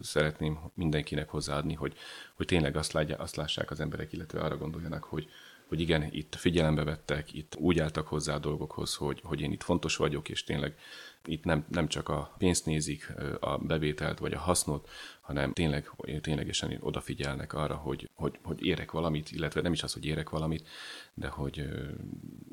[0.01, 1.93] szeretném mindenkinek hozzáadni, hogy,
[2.35, 5.27] hogy tényleg azt, látja, azt lássák az emberek, illetve arra gondoljanak, hogy,
[5.67, 9.63] hogy igen, itt figyelembe vettek, itt úgy álltak hozzá a dolgokhoz, hogy, hogy én itt
[9.63, 10.77] fontos vagyok, és tényleg
[11.27, 14.89] itt nem, nem csak a pénzt nézik, a bevételt vagy a hasznot,
[15.21, 20.05] hanem tényleg, ténylegesen odafigyelnek arra, hogy, hogy, hogy érek valamit, illetve nem is az, hogy
[20.05, 20.67] érek valamit,
[21.13, 21.67] de hogy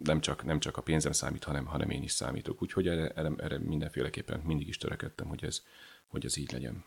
[0.03, 2.63] nem csak, nem csak a pénzem számít, hanem, hanem én is számítok.
[2.63, 5.63] Úgyhogy erre, erre, erre mindenféleképpen mindig is törekedtem, hogy ez,
[6.07, 6.85] hogy ez így legyen.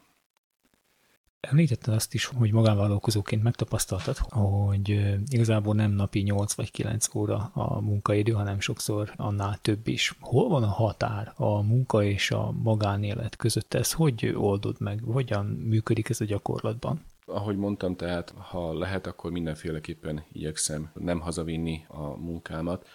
[1.50, 7.82] Említetted azt is, hogy magánvállalkozóként megtapasztaltad, hogy igazából nem napi 8 vagy 9 óra a
[7.82, 10.16] munkaidő, hanem sokszor annál több is.
[10.20, 13.74] Hol van a határ a munka és a magánélet között?
[13.74, 15.02] Ez hogy oldod meg?
[15.12, 17.02] Hogyan működik ez a gyakorlatban?
[17.26, 22.88] Ahogy mondtam, tehát ha lehet, akkor mindenféleképpen igyekszem nem hazavinni a munkámat.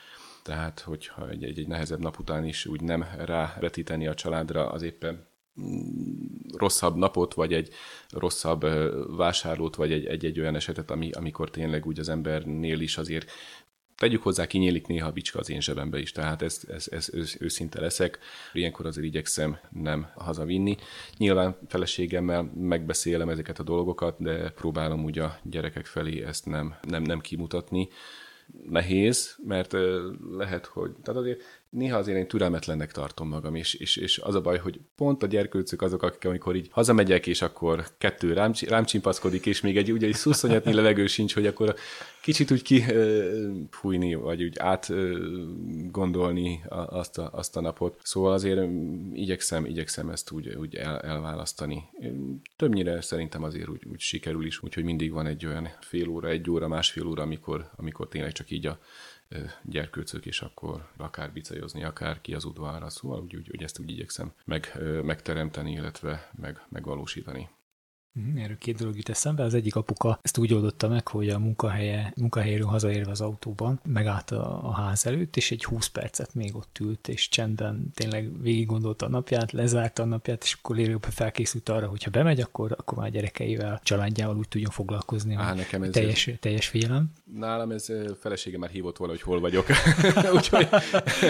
[0.42, 4.82] Tehát, hogyha egy, egy, egy nehezebb nap után is úgy nem rávetíteni a családra, az
[4.82, 5.28] éppen
[6.56, 7.72] rosszabb napot, vagy egy
[8.10, 8.66] rosszabb
[9.16, 13.30] vásárlót, vagy egy, egy, egy olyan esetet, ami, amikor tényleg úgy az embernél is azért
[14.00, 17.36] tegyük hozzá, kinyílik néha a bicska az én zsebembe is, tehát ez, ez, ez ősz,
[17.40, 18.18] őszinte leszek.
[18.52, 20.76] Ilyenkor azért igyekszem nem hazavinni.
[21.16, 27.02] Nyilván feleségemmel megbeszélem ezeket a dolgokat, de próbálom úgy a gyerekek felé ezt nem, nem,
[27.02, 27.88] nem kimutatni
[28.68, 29.76] nehéz, mert
[30.30, 34.40] lehet, hogy tehát azért néha azért én türelmetlennek tartom magam, és, és, és az a
[34.40, 38.84] baj, hogy pont a gyerkőcök azok, akik amikor így hazamegyek, és akkor kettő rám, rám
[38.84, 41.74] csimpaszkodik, és még egy ugye egy szuszonyatnyi levegő sincs, hogy akkor
[42.22, 48.00] kicsit úgy kifújni, vagy úgy átgondolni azt a, azt a napot.
[48.02, 48.68] Szóval azért
[49.12, 51.82] igyekszem, igyekszem ezt úgy, úgy el, elválasztani.
[52.56, 56.50] Többnyire szerintem azért úgy, úgy sikerül is, úgyhogy mindig van egy olyan fél óra, egy
[56.50, 58.78] óra, másfél óra, amikor, amikor tényleg csak így a
[59.62, 62.90] gyerkőcök, és akkor akár bicajozni, akár ki az udvarra.
[62.90, 67.48] Szóval úgy, úgy, úgy ezt úgy igyekszem meg, megteremteni, illetve meg, megvalósítani.
[68.12, 69.42] Mhm, erről két dolog jut eszembe.
[69.42, 74.30] Az egyik apuka ezt úgy oldotta meg, hogy a munkahelye, munkahelyéről hazaérve az autóban megállt
[74.30, 78.66] a, a ház előtt, és egy 20 percet még ott ült, és csendben tényleg végig
[78.66, 82.72] gondolta a napját, lezárta a napját, és akkor lélőben felkészült arra, hogy ha bemegy, akkor,
[82.78, 85.34] akkor már gyerekeivel, családjával úgy tudjon foglalkozni.
[85.34, 87.12] Á, nekem ez teljes, teljes figyelem.
[87.34, 87.86] Nálam ez
[88.20, 89.66] felesége már hívott volna, hogy hol vagyok.
[90.36, 90.68] úgyhogy,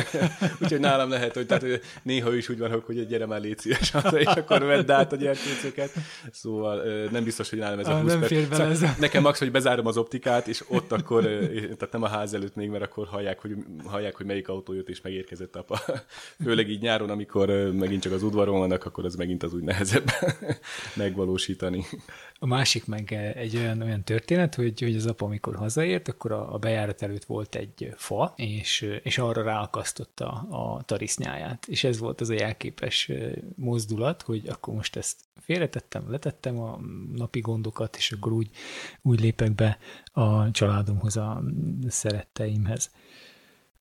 [0.63, 1.65] úgyhogy nálam lehet, hogy tehát
[2.03, 5.91] néha is úgy van, hogy gyere már légy szíves, és akkor vedd át a gyerkőcöket.
[6.31, 8.85] Szóval Szóval nem biztos, hogy nálam ez a 20 ah, nem fér bele ez.
[8.99, 11.23] Nekem max, hogy bezárom az optikát, és ott akkor,
[11.61, 14.89] tehát nem a ház előtt még, mert akkor hallják, hogy, hallják, hogy melyik autó jött,
[14.89, 15.81] és megérkezett apa.
[16.45, 20.11] Főleg így nyáron, amikor megint csak az udvaron vannak, akkor az megint az úgy nehezebb
[20.97, 21.85] megvalósítani.
[22.43, 26.55] A másik meg egy olyan, olyan történet, hogy, hogy az apa, amikor hazaért, akkor a,
[26.55, 31.67] a bejárat előtt volt egy fa, és, és arra ráakasztotta a tarisznyáját.
[31.67, 33.11] És ez volt az a jelképes
[33.55, 36.81] mozdulat, hogy akkor most ezt félretettem, letettem a
[37.15, 38.51] napi gondokat, és akkor úgy,
[39.03, 39.79] úgy lépek be
[40.13, 41.43] a családomhoz, a
[41.89, 42.91] szeretteimhez.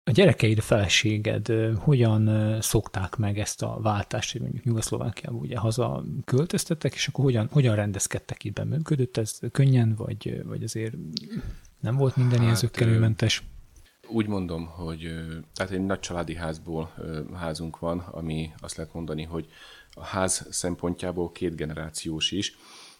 [0.09, 6.03] A gyerekeid, a feleséged hogyan szokták meg ezt a váltást, hogy mondjuk Nyugoszlovákiába ugye haza
[6.25, 8.63] költöztettek, és akkor hogyan, hogyan rendezkedtek itt be?
[8.63, 10.93] Működött ez könnyen, vagy, vagy azért
[11.79, 13.43] nem volt minden hát, zöggenőmentes?
[14.07, 15.13] Úgy mondom, hogy
[15.53, 16.93] tehát egy nagy családi házból
[17.33, 19.47] házunk van, ami azt lehet mondani, hogy
[19.91, 22.55] a ház szempontjából két generációs is,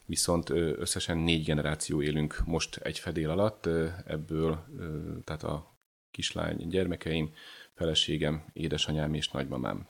[0.06, 3.69] viszont összesen négy generáció élünk most egy fedél alatt,
[4.06, 4.65] ebből
[5.24, 5.78] tehát a
[6.12, 7.34] kislány gyermekeim,
[7.74, 9.88] feleségem, édesanyám és nagymamám.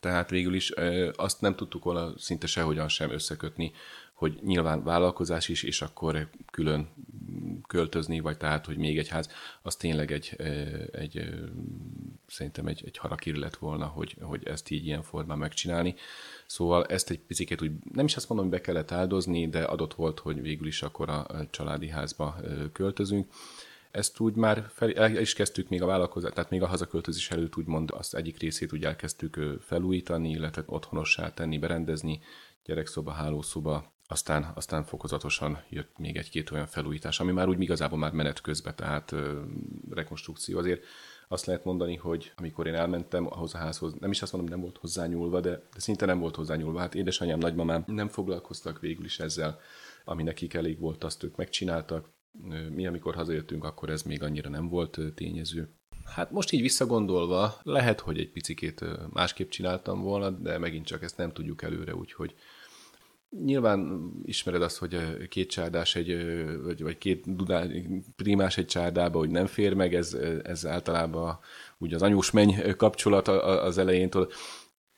[0.00, 0.72] Tehát végül is
[1.12, 3.72] azt nem tudtuk volna szinte sehogyan sem összekötni,
[4.14, 6.88] hogy nyilván vállalkozás is, és akkor külön
[7.68, 9.30] költözni, vagy tehát, hogy még egy ház,
[9.62, 10.36] az tényleg egy,
[10.92, 11.28] egy
[12.26, 15.94] szerintem egy, egy harakír lett volna, hogy, hogy ezt így ilyen formán megcsinálni.
[16.46, 19.94] Szóval ezt egy picit úgy, nem is azt mondom, hogy be kellett áldozni, de adott
[19.94, 22.36] volt, hogy végül is akkor a családi házba
[22.72, 23.32] költözünk.
[23.90, 27.56] Ezt úgy már fel, el is kezdtük még a vállalkozás, tehát még a hazaköltözés előtt
[27.56, 32.20] úgymond azt egyik részét úgy elkezdtük felújítani, illetve otthonossá tenni, berendezni,
[32.64, 38.12] gyerekszoba, hálószoba, aztán, aztán fokozatosan jött még egy-két olyan felújítás, ami már úgy igazából már
[38.12, 39.40] menet közben, tehát ö,
[39.90, 40.58] rekonstrukció.
[40.58, 40.84] Azért
[41.28, 44.60] azt lehet mondani, hogy amikor én elmentem ahhoz a házhoz, nem is azt mondom, nem
[44.60, 46.78] volt hozzányúlva, de, de szinte nem volt hozzányúlva.
[46.78, 49.60] Hát édesanyám, nagymamám nem foglalkoztak végül is ezzel,
[50.04, 52.08] ami nekik elég volt, azt ők megcsináltak.
[52.70, 55.74] Mi, amikor hazajöttünk, akkor ez még annyira nem volt tényező.
[56.04, 61.16] Hát most így visszagondolva, lehet, hogy egy picikét másképp csináltam volna, de megint csak ezt
[61.16, 62.34] nem tudjuk előre, úgyhogy
[63.44, 66.16] Nyilván ismered azt, hogy két csárdás egy,
[66.62, 67.66] vagy, vagy két dudá,
[68.16, 71.38] primás egy csárdába, hogy nem fér meg, ez, ez általában
[71.78, 74.30] úgy az anyós menny kapcsolat az elejéntől.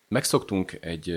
[0.08, 1.14] Megszoktunk egy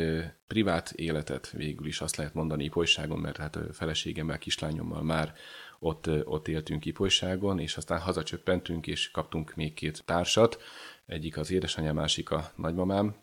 [0.47, 5.33] privát életet végül is, azt lehet mondani ipolyságon, mert hát feleségemmel, kislányommal már
[5.79, 10.61] ott, ott éltünk ipolyságon, és aztán hazacsöppentünk, és kaptunk még két társat,
[11.05, 13.15] egyik az édesanyám, másik a nagymamám,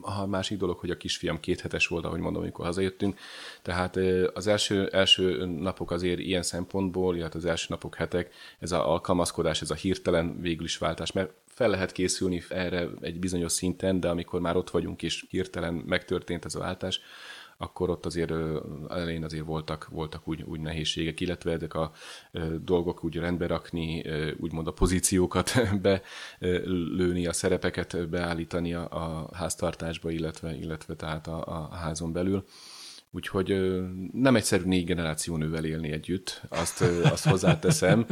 [0.00, 3.18] a másik dolog, hogy a kisfiam két hetes volt, ahogy mondom, amikor hazajöttünk.
[3.62, 3.96] Tehát
[4.34, 9.60] az első, első napok azért ilyen szempontból, illetve az első napok, hetek, ez az alkalmazkodás,
[9.62, 14.08] ez a hirtelen végül is váltás, mert fel lehet készülni erre egy bizonyos szinten, de
[14.08, 17.00] amikor már ott vagyunk, és hirtelen megtörtént ez a váltás,
[17.62, 18.32] akkor ott azért
[18.88, 21.92] elején azért voltak, voltak úgy, úgy nehézségek, illetve ezek a
[22.60, 24.04] dolgok úgy rendbe rakni,
[24.38, 25.52] úgymond a pozíciókat
[26.38, 32.44] belőni, a szerepeket beállítani a, a háztartásba, illetve, illetve tehát a, a házon belül.
[33.12, 33.80] Úgyhogy
[34.12, 38.06] nem egyszerű négy generációnővel élni együtt, azt, azt hozzáteszem.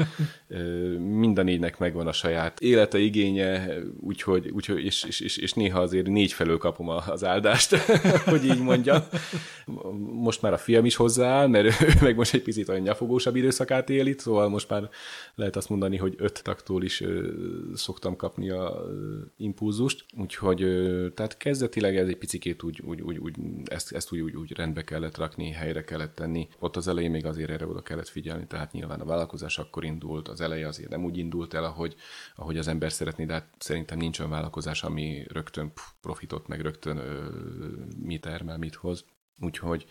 [0.99, 6.07] Mind a négynek megvan a saját élete, igénye, úgyhogy, úgyhogy és, és, és néha azért
[6.07, 7.77] négy felől kapom az áldást,
[8.31, 9.03] hogy így mondjam.
[10.13, 13.91] Most már a fiam is hozzááll, mert ő meg most egy picit olyan nyafogósabb időszakát
[13.91, 14.89] él itt, szóval most már
[15.35, 17.03] lehet azt mondani, hogy öt taktól is
[17.75, 18.87] szoktam kapni a
[19.37, 20.59] impulzust, úgyhogy
[21.15, 23.35] tehát kezdetileg ez egy picit úgy, úgy, úgy, úgy
[23.65, 26.49] ezt, ezt úgy, úgy, úgy rendbe kellett rakni, helyre kellett tenni.
[26.59, 30.29] Ott az elején még azért erre oda kellett figyelni, tehát nyilván a vállalkozás akkor indult,
[30.29, 31.95] az eleje azért nem úgy indult el, ahogy,
[32.35, 36.97] ahogy az ember szeretné, de hát szerintem nincs olyan vállalkozás, ami rögtön profitot, meg rögtön
[36.97, 37.29] ö,
[38.03, 39.05] mit termel, mit hoz.
[39.41, 39.87] Úgyhogy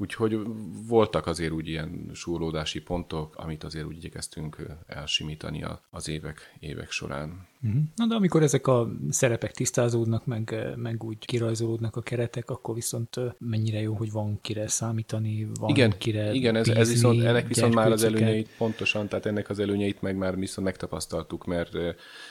[0.00, 0.38] Úgyhogy
[0.86, 7.48] voltak azért úgy ilyen súrlódási pontok, amit azért úgy igyekeztünk elsimítani az évek, évek során.
[7.60, 7.78] Mhm.
[7.96, 13.16] Na de amikor ezek a szerepek tisztázódnak, meg, meg úgy kirajzolódnak a keretek, akkor viszont
[13.38, 17.74] mennyire jó, hogy van kire számítani, van igen, kire Igen, ez, ez viszont, ennek viszont
[17.74, 21.76] már az előnyeit, pontosan, tehát ennek az előnyeit meg már viszont megtapasztaltuk, mert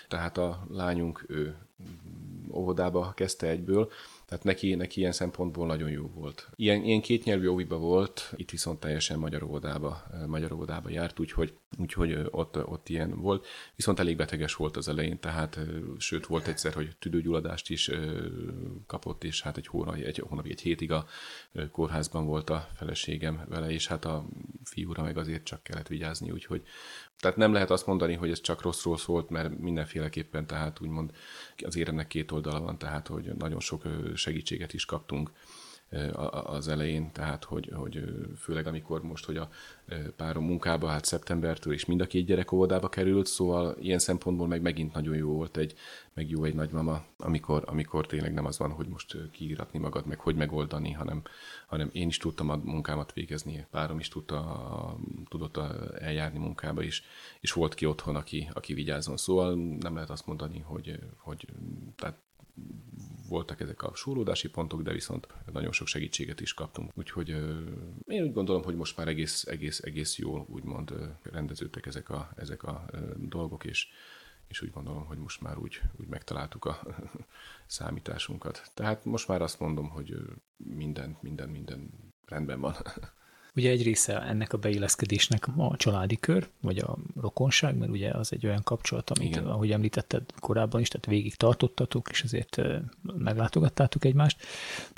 [0.07, 1.55] tehát a lányunk ő
[2.51, 3.89] óvodába kezdte egyből,
[4.29, 6.49] tehát neki, neki ilyen szempontból nagyon jó volt.
[6.55, 12.17] Ilyen, ilyen kétnyelvű óviba volt, itt viszont teljesen magyar óvodába, magyar óvodába járt, úgyhogy, úgyhogy
[12.29, 13.47] ott, ott ilyen volt.
[13.75, 15.59] Viszont elég beteges volt az elején, tehát
[15.97, 17.91] sőt volt egyszer, hogy tüdőgyulladást is
[18.87, 21.05] kapott, és hát egy hónap, egy, hónap, egy hétig a
[21.71, 24.25] kórházban volt a feleségem vele, és hát a
[24.63, 26.63] fiúra meg azért csak kellett vigyázni, úgyhogy
[27.19, 31.11] tehát nem lehet azt mondani, hogy ez csak rosszról szólt, mert mindenféleképpen, tehát úgymond
[31.65, 33.83] az éremnek két oldala van, tehát hogy nagyon sok
[34.15, 35.31] segítséget is kaptunk
[36.31, 38.03] az elején, tehát hogy, hogy
[38.37, 39.49] főleg amikor most, hogy a
[40.15, 44.61] párom munkába hát szeptembertől, és mind a két gyerek óvodába került, szóval ilyen szempontból meg
[44.61, 45.73] megint nagyon jó volt egy,
[46.13, 50.19] meg jó egy nagymama, amikor, amikor tényleg nem az van, hogy most kiíratni magad, meg
[50.19, 51.21] hogy megoldani, hanem,
[51.67, 54.97] hanem én is tudtam a munkámat végezni, párom is tudta,
[55.29, 55.57] tudott
[55.99, 57.03] eljárni munkába is,
[57.39, 59.17] és volt ki otthon, aki, aki vigyázzon.
[59.17, 61.47] Szóval nem lehet azt mondani, hogy, hogy
[61.95, 62.17] tehát
[63.29, 66.91] voltak ezek a súrlódási pontok, de viszont nagyon sok segítséget is kaptunk.
[66.95, 67.29] Úgyhogy
[68.07, 70.93] én úgy gondolom, hogy most már egész, egész, egész jól úgymond
[71.23, 73.87] rendeződtek ezek a, ezek a dolgok, és,
[74.47, 76.81] és úgy gondolom, hogy most már úgy, úgy megtaláltuk a
[77.67, 78.71] számításunkat.
[78.73, 80.15] Tehát most már azt mondom, hogy
[80.57, 81.89] minden, minden, minden
[82.25, 82.75] rendben van.
[83.55, 88.33] Ugye egy része ennek a beilleszkedésnek a családi kör, vagy a rokonság, mert ugye az
[88.33, 89.45] egy olyan kapcsolat, amit, Igen.
[89.45, 92.61] ahogy említetted korábban is, tehát végig tartottatok, és azért
[93.01, 94.41] meglátogattátok egymást.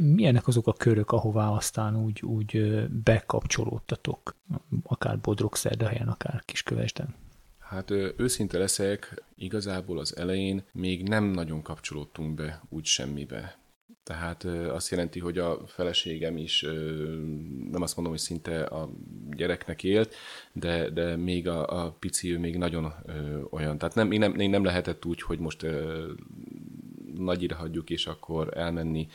[0.03, 4.35] Milyenek azok a körök, ahová aztán úgy, úgy bekapcsolódtatok,
[4.83, 7.15] akár Bodrog Szerdahelyen, akár Kiskövesden?
[7.59, 13.60] Hát őszinte leszek, igazából az elején még nem nagyon kapcsolódtunk be úgy semmibe.
[14.03, 16.61] Tehát azt jelenti, hogy a feleségem is,
[17.71, 18.89] nem azt mondom, hogy szinte a
[19.29, 20.15] gyereknek élt,
[20.53, 22.93] de, de még a, a pici ő még nagyon
[23.49, 23.77] olyan.
[23.77, 25.65] Tehát nem, nem, nem lehetett úgy, hogy most
[27.15, 29.07] nagyira hagyjuk, és akkor elmenni.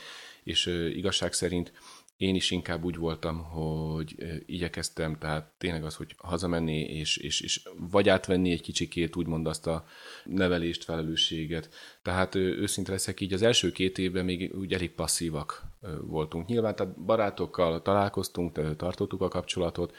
[0.42, 1.72] És igazság szerint
[2.16, 7.68] én is inkább úgy voltam, hogy igyekeztem, tehát tényleg az, hogy hazamenni, és, és, és
[7.90, 9.84] vagy átvenni egy kicsikét, úgymond azt a
[10.24, 11.74] nevelést, felelősséget.
[12.02, 15.62] Tehát őszinte leszek így, az első két évben még úgy elég passzívak
[16.00, 16.46] voltunk.
[16.46, 19.94] Nyilván, tehát barátokkal találkoztunk, tartottuk a kapcsolatot,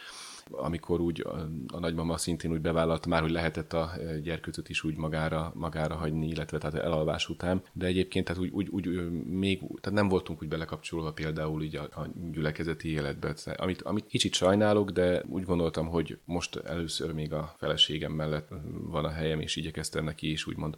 [0.51, 3.91] amikor úgy a, nagymama szintén úgy bevállalta már, hogy lehetett a
[4.23, 8.67] gyerkőcöt is úgy magára, magára hagyni, illetve tehát elalvás után, de egyébként tehát úgy, úgy,
[8.69, 14.07] úgy még, tehát nem voltunk úgy belekapcsolva például így a, a gyülekezeti életbe, amit, amit
[14.07, 19.39] kicsit sajnálok, de úgy gondoltam, hogy most először még a feleségem mellett van a helyem,
[19.39, 20.75] és igyekeztem neki is úgymond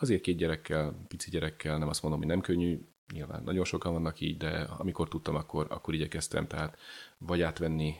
[0.00, 2.80] azért két gyerekkel, pici gyerekkel, nem azt mondom, hogy nem könnyű,
[3.12, 6.78] nyilván nagyon sokan vannak így, de amikor tudtam, akkor, akkor igyekeztem, tehát
[7.26, 7.94] vagy átvenni,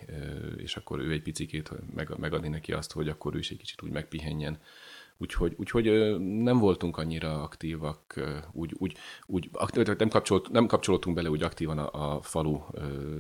[0.57, 1.71] és akkor ő egy picikét
[2.17, 4.59] megadni neki azt, hogy akkor ő is egy kicsit úgy megpihenjen.
[5.17, 5.85] Úgyhogy, úgyhogy
[6.21, 8.21] nem voltunk annyira aktívak,
[8.53, 9.51] úgy, úgy, úgy
[9.99, 12.61] nem, kapcsolt, nem kapcsolódtunk bele úgy aktívan a, a falu,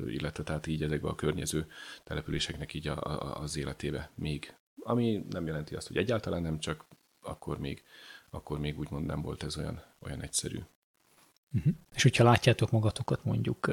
[0.07, 1.67] illetve tehát így ezekbe a környező
[2.05, 4.55] településeknek így a, a, az életébe még.
[4.83, 6.85] Ami nem jelenti azt, hogy egyáltalán nem, csak
[7.21, 7.83] akkor még,
[8.31, 10.59] akkor még úgymond nem volt ez olyan, olyan egyszerű.
[11.55, 11.75] Uh-huh.
[11.95, 13.71] És hogyha látjátok magatokat mondjuk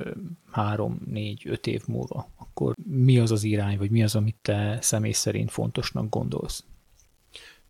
[0.51, 4.77] három, négy, öt év múlva, akkor mi az az irány, vagy mi az, amit te
[4.81, 6.63] személy szerint fontosnak gondolsz?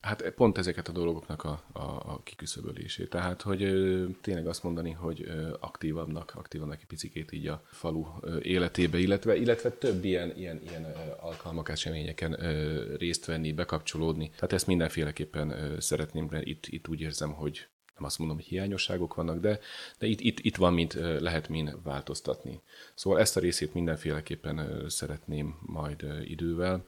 [0.02, 3.10] Hát pont ezeket a dolgoknak a, a, a kiküszöbölését.
[3.10, 8.06] Tehát, hogy ö, tényleg azt mondani, hogy ö, aktívabbnak, aktívabbnak egy picikét így a falu
[8.22, 10.86] ö, életébe, illetve, illetve több ilyen, ilyen, ilyen
[11.20, 14.30] alkalmak, eseményeken ö, részt venni, bekapcsolódni.
[14.30, 17.67] Tehát ezt mindenféleképpen ö, szeretném, mert itt, itt úgy érzem, hogy
[17.98, 19.60] nem azt mondom, hogy hiányosságok vannak, de,
[20.00, 22.62] de itt, itt, itt van, mint lehet min változtatni.
[22.96, 26.86] Szóval ezt a részét mindenféleképpen szeretném majd idővel,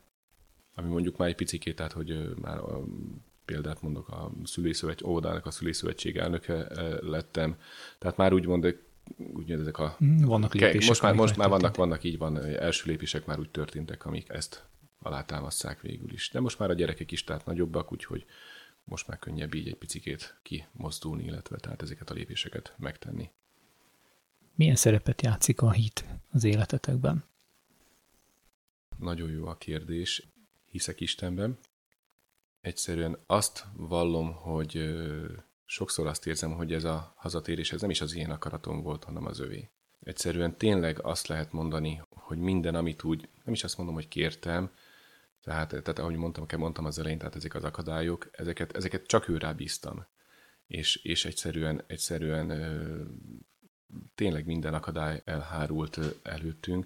[0.76, 2.84] ami mondjuk már egy picikét, tehát hogy már a
[3.46, 6.68] példát mondok, a szülőszövetség, óvodának a szülőszövetség elnöke
[7.02, 7.58] lettem,
[8.00, 8.78] tehát már úgy mondok,
[9.18, 9.98] úgy ezek a...
[10.04, 10.88] Mm, vannak lépések.
[10.88, 14.64] Most már, most már vannak, vannak, így van, első lépések már úgy történtek, amik ezt
[15.02, 16.30] alátámasztják végül is.
[16.34, 18.26] De most már a gyerekek is tehát nagyobbak, úgyhogy
[18.90, 23.32] most már könnyebb így egy picikét kimozdulni, illetve tehát ezeket a lépéseket megtenni.
[24.56, 27.24] Milyen szerepet játszik a hit az életetekben?
[28.98, 30.28] Nagyon jó a kérdés.
[30.66, 31.58] Hiszek Istenben.
[32.62, 34.96] Egyszerűen azt vallom, hogy
[35.66, 39.26] sokszor azt érzem, hogy ez a hazatérés ez nem is az én akaratom volt, hanem
[39.26, 39.70] az övé.
[40.00, 44.72] Egyszerűen tényleg azt lehet mondani, hogy minden, amit úgy, nem is azt mondom, hogy kértem,
[45.44, 49.52] tehát, tehát ahogy mondtam, mondtam az elején, tehát ezek az akadályok, ezeket, ezeket csak őrá
[49.54, 50.06] bíztam.
[50.68, 52.48] És, és egyszerűen, egyszerűen
[54.16, 56.86] tényleg minden akadály elhárult előttünk,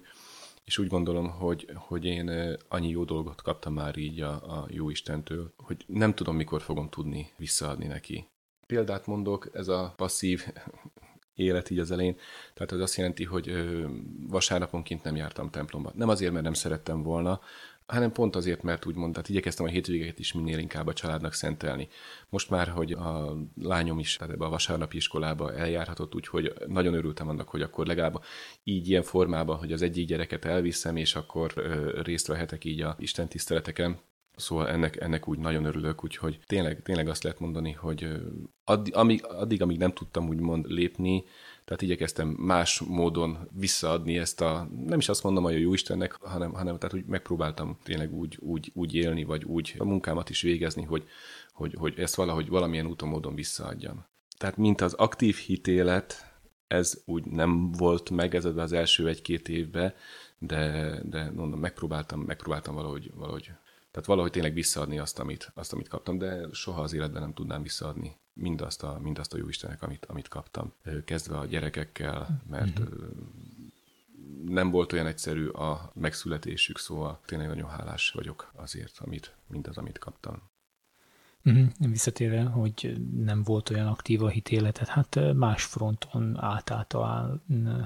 [0.64, 4.90] és úgy gondolom, hogy, hogy én annyi jó dolgot kaptam már így a, a jó
[4.90, 8.28] Istentől, hogy nem tudom, mikor fogom tudni visszaadni neki.
[8.66, 10.46] Példát mondok, ez a passzív
[11.34, 12.16] élet így az elején,
[12.54, 13.52] tehát az azt jelenti, hogy
[14.28, 15.92] vasárnaponként nem jártam templomba.
[15.94, 17.40] Nem azért, mert nem szerettem volna,
[17.86, 21.88] hanem pont azért, mert úgymond, tehát igyekeztem a hétvégeket is minél inkább a családnak szentelni.
[22.28, 27.28] Most már, hogy a lányom is tehát ebbe a vasárnapi iskolába eljárhatott, úgyhogy nagyon örültem
[27.28, 28.22] annak, hogy akkor legalább
[28.62, 32.96] így ilyen formában, hogy az egyik gyereket elviszem, és akkor ö, részt vehetek így a
[32.98, 33.98] Isten tiszteleteken.
[34.36, 38.08] Szóval ennek, ennek úgy nagyon örülök, úgyhogy tényleg, tényleg azt lehet mondani, hogy
[38.64, 41.24] addig, amíg, addig, amíg nem tudtam úgymond lépni,
[41.64, 46.12] tehát igyekeztem más módon visszaadni ezt a, nem is azt mondom, hogy a jó Istennek,
[46.12, 50.42] hanem, hanem tehát úgy megpróbáltam tényleg úgy, úgy, úgy élni, vagy úgy a munkámat is
[50.42, 51.08] végezni, hogy,
[51.52, 54.06] hogy, hogy ezt valahogy valamilyen úton módon visszaadjam.
[54.38, 56.32] Tehát mint az aktív hitélet,
[56.66, 59.94] ez úgy nem volt meg ez az első egy-két évben,
[60.38, 63.50] de, de mondom, megpróbáltam, megpróbáltam valahogy, valahogy
[63.90, 67.62] tehát valahogy tényleg visszaadni azt amit, azt, amit kaptam, de soha az életben nem tudnám
[67.62, 70.72] visszaadni mindazt a, mindazt a jó Istenek, amit, amit kaptam.
[71.04, 72.98] Kezdve a gyerekekkel, mert uh-huh.
[74.44, 79.98] nem volt olyan egyszerű a megszületésük, szóval tényleg nagyon hálás vagyok azért, amit, mindaz, amit
[79.98, 80.42] kaptam.
[81.46, 81.66] Uh-huh.
[81.90, 87.40] Visszatérve, hogy nem volt olyan aktív a hitéletet, hát más fronton átállt a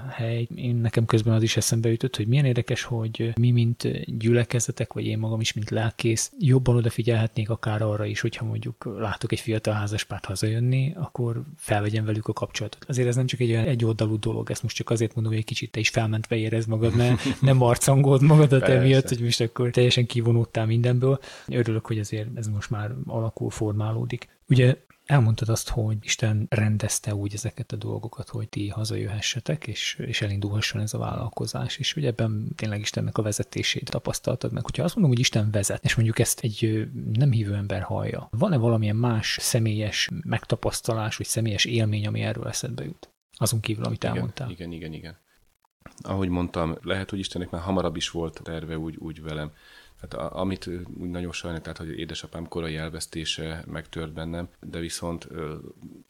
[0.09, 0.47] hely.
[0.55, 3.87] Én nekem közben az is eszembe jutott, hogy milyen érdekes, hogy mi, mint
[4.17, 9.31] gyülekezetek, vagy én magam is, mint lelkész, jobban odafigyelhetnék akár arra is, hogyha mondjuk látok
[9.31, 12.85] egy fiatal házaspárt hazajönni, akkor felvegyem velük a kapcsolatot.
[12.87, 15.41] Azért ez nem csak egy olyan egy oldalú dolog, ezt most csak azért mondom, hogy
[15.41, 19.69] egy kicsit te is felmentve érez magad, ne, nem marcangold magadat emiatt, hogy most akkor
[19.69, 21.19] teljesen kivonultál mindenből.
[21.47, 24.27] Örülök, hogy azért ez most már alakul formálódik.
[24.47, 24.77] Ugye
[25.09, 30.81] elmondtad azt, hogy Isten rendezte úgy ezeket a dolgokat, hogy ti hazajöhessetek, és, és elindulhasson
[30.81, 34.63] ez a vállalkozás, és hogy ebben tényleg Istennek a vezetését tapasztaltad meg.
[34.63, 38.57] Hogyha azt mondom, hogy Isten vezet, és mondjuk ezt egy nem hívő ember hallja, van-e
[38.57, 43.09] valamilyen más személyes megtapasztalás, vagy személyes élmény, ami erről eszedbe jut?
[43.37, 44.49] Azon kívül, amit igen, elmondtál.
[44.49, 45.17] Igen, igen, igen.
[46.01, 49.51] Ahogy mondtam, lehet, hogy Istennek már hamarabb is volt terve úgy, úgy velem,
[50.01, 50.67] Hát a, amit
[50.99, 55.55] úgy nagyon sajnálom, tehát hogy édesapám korai elvesztése megtört bennem, de viszont ö,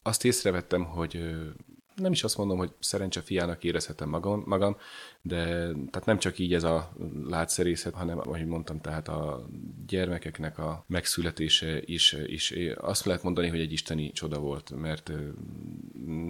[0.02, 1.48] azt észrevettem, hogy ö,
[2.00, 4.78] nem is azt mondom, hogy szerencse fiának érezhetem magam, magam,
[5.22, 6.92] de tehát nem csak így ez a
[7.24, 9.48] látszerészet, hanem, ahogy mondtam, tehát a
[9.88, 15.12] gyermekeknek a megszületése is, is azt lehet mondani, hogy egy isteni csoda volt, mert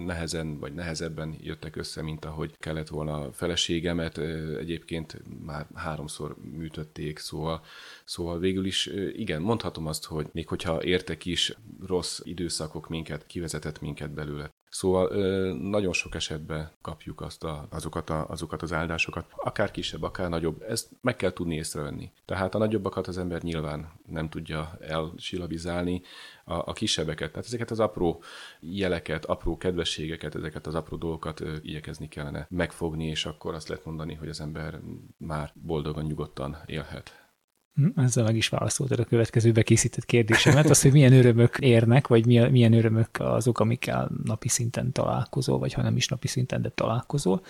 [0.04, 4.18] nehezen vagy nehezebben jöttek össze, mint ahogy kellett volna a feleségemet.
[4.58, 7.62] Egyébként már háromszor műtötték, szóval,
[8.04, 11.56] szóval végül is igen, mondhatom azt, hogy még hogyha értek is,
[11.86, 14.50] rossz időszakok minket, kivezetett minket belőle.
[14.70, 15.08] Szóval
[15.52, 20.62] nagyon sok esetben kapjuk azt a, azokat, a, azokat az áldásokat, akár kisebb, akár nagyobb,
[20.62, 22.12] ezt meg kell tudni észrevenni.
[22.24, 26.02] Tehát a nagyobbakat az ember nyilván nem tudja elsilabizálni,
[26.44, 28.22] a, a kisebbeket, tehát ezeket az apró
[28.60, 33.84] jeleket, apró kedvességeket, ezeket az apró dolgokat ö, igyekezni kellene megfogni, és akkor azt lehet
[33.84, 34.80] mondani, hogy az ember
[35.16, 37.29] már boldogan, nyugodtan élhet.
[37.74, 42.26] Hm, ezzel meg is válaszoltad a következőbe készített kérdésemet, az, hogy milyen örömök érnek, vagy
[42.26, 47.42] milyen, örömök azok, amikkel napi szinten találkozol, vagy ha nem is napi szinten, de találkozol.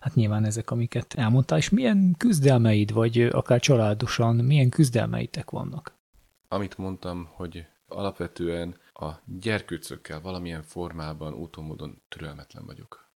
[0.00, 5.94] Hát nyilván ezek, amiket elmondtál, és milyen küzdelmeid, vagy akár családosan, milyen küzdelmeitek vannak?
[6.48, 13.11] Amit mondtam, hogy alapvetően a gyerkőcökkel valamilyen formában, úton, módon türelmetlen vagyok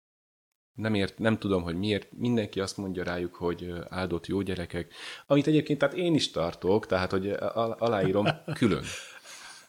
[0.76, 2.07] nem, ért, nem tudom, hogy miért.
[2.11, 4.93] Mindenki azt mondja rájuk, hogy áldott jó gyerekek,
[5.28, 7.30] amit egyébként tehát én is tartok, tehát hogy
[7.78, 8.84] aláírom külön.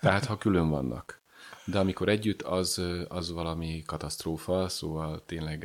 [0.01, 1.24] Tehát ha külön vannak
[1.65, 5.59] de amikor együtt, az, az valami katasztrófa, szóval tényleg,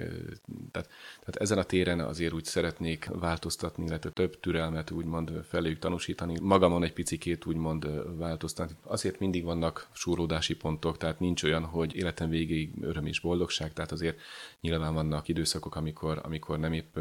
[0.72, 0.90] tehát,
[1.20, 6.84] tehát ezen a téren azért úgy szeretnék változtatni, illetve több türelmet úgymond feléjük tanúsítani, magamon
[6.84, 8.76] egy picikét úgymond változtatni.
[8.84, 13.92] Azért mindig vannak súródási pontok, tehát nincs olyan, hogy életem végéig öröm és boldogság, tehát
[13.92, 14.20] azért
[14.62, 16.98] nyilván vannak időszakok, amikor, amikor nem épp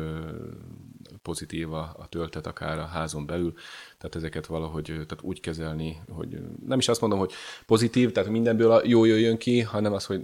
[1.22, 3.54] pozitív a, a töltet akár a házon belül,
[3.98, 7.32] tehát ezeket valahogy tehát úgy kezelni, hogy nem is azt mondom, hogy
[7.66, 10.20] pozitív, tehát mindenből a jó jöjjön ki, hanem az, hogy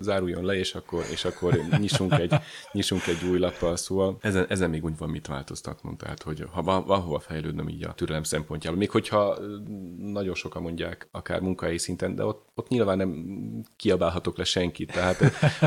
[0.00, 2.34] záruljon le, és akkor, és akkor nyissunk, egy,
[2.72, 3.76] nyissunk egy új lappal.
[3.76, 5.96] Szóval ezen, ezen még úgy van mit változtatnom.
[5.96, 8.78] Tehát, hogy ha van, van hova fejlődnöm így a türelem szempontjából.
[8.78, 9.38] Még hogyha
[9.98, 13.24] nagyon sokan mondják, akár munkahelyi szinten, de ott, ott nyilván nem
[13.76, 14.92] kiabálhatok le senkit.
[14.92, 15.20] Tehát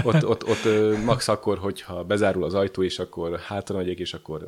[0.03, 0.65] ott, ott, ott,
[1.05, 4.47] max akkor, hogyha bezárul az ajtó, és akkor hátra megyek, és akkor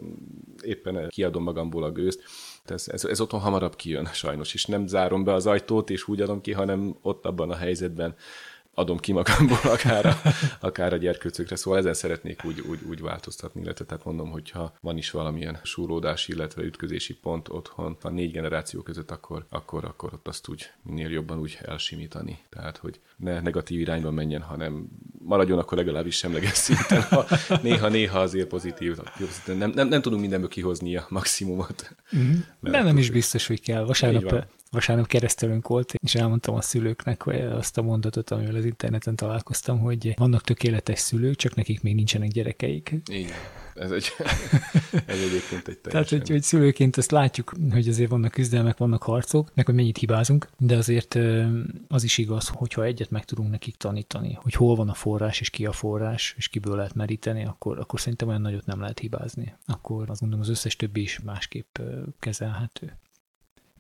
[0.62, 2.24] éppen kiadom magamból a gőzt.
[2.72, 6.22] Ez, ez, ez otthon hamarabb kijön sajnos, és nem zárom be az ajtót, és úgy
[6.22, 8.16] adom ki, hanem ott abban a helyzetben
[8.74, 10.22] adom ki magamból akár a,
[10.60, 14.98] akár a gyerkőcökre, szóval ezen szeretnék úgy, úgy, úgy változtatni, illetve tehát mondom, hogyha van
[14.98, 20.28] is valamilyen súródás, illetve ütközési pont otthon a négy generáció között, akkor, akkor, akkor ott
[20.28, 22.40] azt úgy minél jobban úgy elsimítani.
[22.50, 24.88] Tehát, hogy ne negatív irányba menjen, hanem
[25.20, 27.26] maradjon akkor legalábbis semleges szinten, ha
[27.62, 28.98] néha-néha azért pozitív.
[29.46, 31.96] Nem, nem, nem tudunk mindenből kihozni a maximumot.
[32.16, 32.40] Mm-hmm.
[32.60, 33.84] De nem is biztos, hogy kell.
[33.84, 39.16] Vasárnap vasárnap keresztelünk volt, és elmondtam a szülőknek hogy azt a mondatot, amivel az interneten
[39.16, 42.96] találkoztam, hogy vannak tökéletes szülők, csak nekik még nincsenek gyerekeik.
[43.06, 43.38] Igen.
[43.80, 44.08] Ez, egy,
[45.06, 45.90] ez egyébként egy teljesen...
[45.90, 49.98] Tehát, hogy, hogy szülőként azt látjuk, hogy azért vannak küzdelmek, vannak harcok, meg hogy mennyit
[49.98, 51.18] hibázunk, de azért
[51.88, 55.50] az is igaz, hogyha egyet meg tudunk nekik tanítani, hogy hol van a forrás, és
[55.50, 59.56] ki a forrás, és kiből lehet meríteni, akkor, akkor szerintem olyan nagyot nem lehet hibázni.
[59.66, 61.78] Akkor azt gondolom az összes többi is másképp
[62.20, 62.98] kezelhető.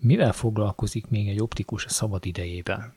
[0.01, 2.93] Mivel foglalkozik még egy optikus a szabad idejében?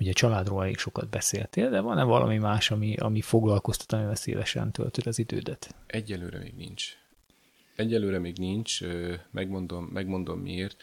[0.00, 5.06] Ugye családról elég sokat beszéltél, de van-e valami más, ami, ami foglalkoztat, amivel szívesen töltöd
[5.06, 5.74] az idődet?
[5.86, 6.92] Egyelőre még nincs.
[7.76, 8.80] Egyelőre még nincs,
[9.30, 10.82] megmondom, megmondom miért.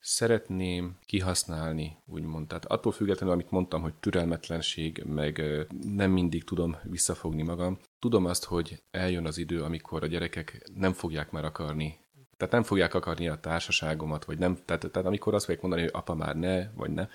[0.00, 2.46] Szeretném kihasználni, úgymond.
[2.46, 5.42] Tehát attól függetlenül, amit mondtam, hogy türelmetlenség, meg
[5.82, 7.78] nem mindig tudom visszafogni magam.
[7.98, 11.98] Tudom azt, hogy eljön az idő, amikor a gyerekek nem fogják már akarni
[12.38, 15.92] tehát nem fogják akarni a társaságomat, vagy nem, tehát, tehát amikor azt fogják mondani, hogy
[15.94, 17.08] apa már ne, vagy ne,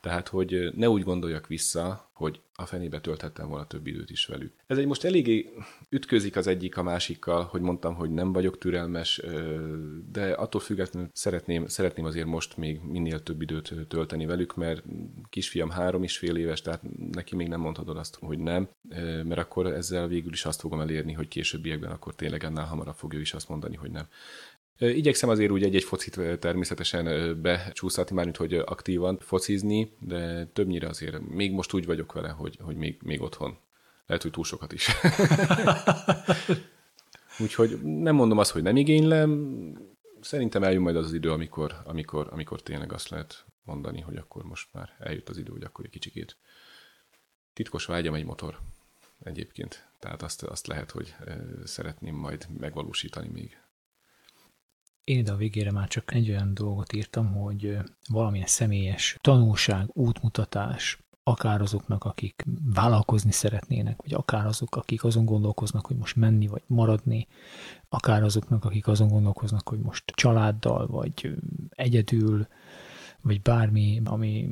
[0.00, 4.52] tehát hogy ne úgy gondoljak vissza, hogy a fenébe tölthettem volna több időt is velük.
[4.66, 5.52] Ez egy most eléggé
[5.88, 9.22] ütközik az egyik a másikkal, hogy mondtam, hogy nem vagyok türelmes,
[10.12, 14.82] de attól függetlenül szeretném, szeretném azért most még minél több időt tölteni velük, mert
[15.30, 18.68] kisfiam három és fél éves, tehát neki még nem mondhatod azt, hogy nem,
[19.24, 23.20] mert akkor ezzel végül is azt fogom elérni, hogy későbbiekben akkor tényleg annál hamarabb fogja
[23.20, 24.06] is azt mondani, hogy nem.
[24.80, 31.52] Igyekszem azért úgy egy-egy focit természetesen becsúszhatni, mármint hogy aktívan focizni, de többnyire azért még
[31.52, 33.58] most úgy vagyok vele, hogy, hogy még, még otthon.
[34.06, 34.88] Lehet, hogy túl sokat is.
[37.38, 39.72] Úgyhogy nem mondom azt, hogy nem igénylem,
[40.20, 44.44] szerintem eljön majd az az idő, amikor, amikor, amikor tényleg azt lehet mondani, hogy akkor
[44.44, 46.36] most már eljött az idő, hogy akkor egy kicsikét
[47.52, 48.58] titkos vágyam egy motor
[49.22, 49.88] egyébként.
[49.98, 51.14] Tehát azt, azt lehet, hogy
[51.64, 53.58] szeretném majd megvalósítani még
[55.04, 57.78] én ide a végére már csak egy olyan dolgot írtam, hogy
[58.08, 62.44] valamilyen személyes tanulság, útmutatás, akár azoknak, akik
[62.74, 67.26] vállalkozni szeretnének, vagy akár azok, akik azon gondolkoznak, hogy most menni, vagy maradni,
[67.88, 71.34] akár azoknak, akik azon gondolkoznak, hogy most családdal, vagy
[71.70, 72.46] egyedül,
[73.22, 74.48] vagy bármi, ami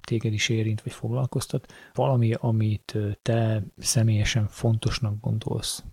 [0.00, 5.84] téged is érint, vagy foglalkoztat, valami, amit te személyesen fontosnak gondolsz,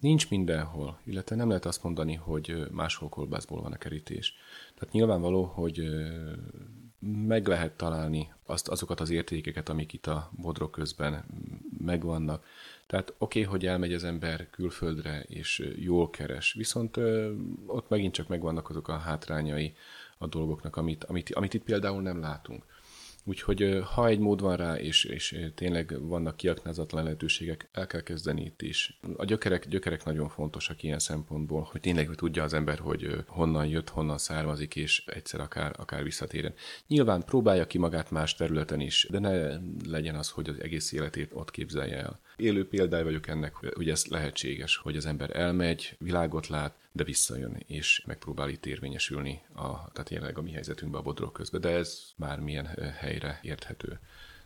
[0.00, 4.34] Nincs mindenhol, illetve nem lehet azt mondani, hogy máshol kolbászból van a kerítés.
[4.74, 5.88] Tehát nyilvánvaló, hogy
[7.00, 11.24] meg lehet találni azt, azokat az értékeket, amik itt a bodrok közben
[11.78, 12.44] megvannak.
[12.86, 16.96] Tehát oké, okay, hogy elmegy az ember külföldre, és jól keres, viszont
[17.66, 19.74] ott megint csak megvannak azok a hátrányai
[20.18, 22.64] a dolgoknak, amit, amit, amit itt például nem látunk.
[23.28, 28.44] Úgyhogy ha egy mód van rá, és, és tényleg vannak kiaknázatlan lehetőségek, el kell kezdeni
[28.44, 28.98] itt is.
[29.16, 33.88] A gyökerek, gyökerek nagyon fontosak ilyen szempontból, hogy tényleg tudja az ember, hogy honnan jött,
[33.88, 36.54] honnan származik, és egyszer akár, akár visszatérjen.
[36.86, 39.58] Nyilván próbálja ki magát más területen is, de ne
[39.88, 42.20] legyen az, hogy az egész életét ott képzelje el.
[42.36, 47.64] Élő példája vagyok ennek, hogy ez lehetséges, hogy az ember elmegy, világot lát, de visszajön,
[47.66, 52.12] és megpróbál itt érvényesülni, a, tehát jelenleg a mi helyzetünkben a bodrok közben, de ez
[52.16, 52.66] bármilyen
[52.96, 54.00] helyre érthető.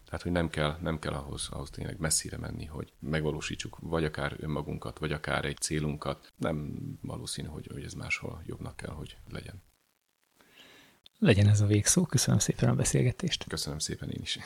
[0.05, 4.36] Tehát, hogy nem kell, nem kell ahhoz, ahhoz tényleg messzire menni, hogy megvalósítsuk vagy akár
[4.40, 6.32] önmagunkat, vagy akár egy célunkat.
[6.36, 9.62] Nem valószínű, hogy, hogy ez máshol jobbnak kell, hogy legyen.
[11.18, 12.07] Legyen ez a végszó.
[12.07, 13.45] Köszönöm szépen a beszélgetést.
[13.49, 14.38] Köszönöm szépen én is.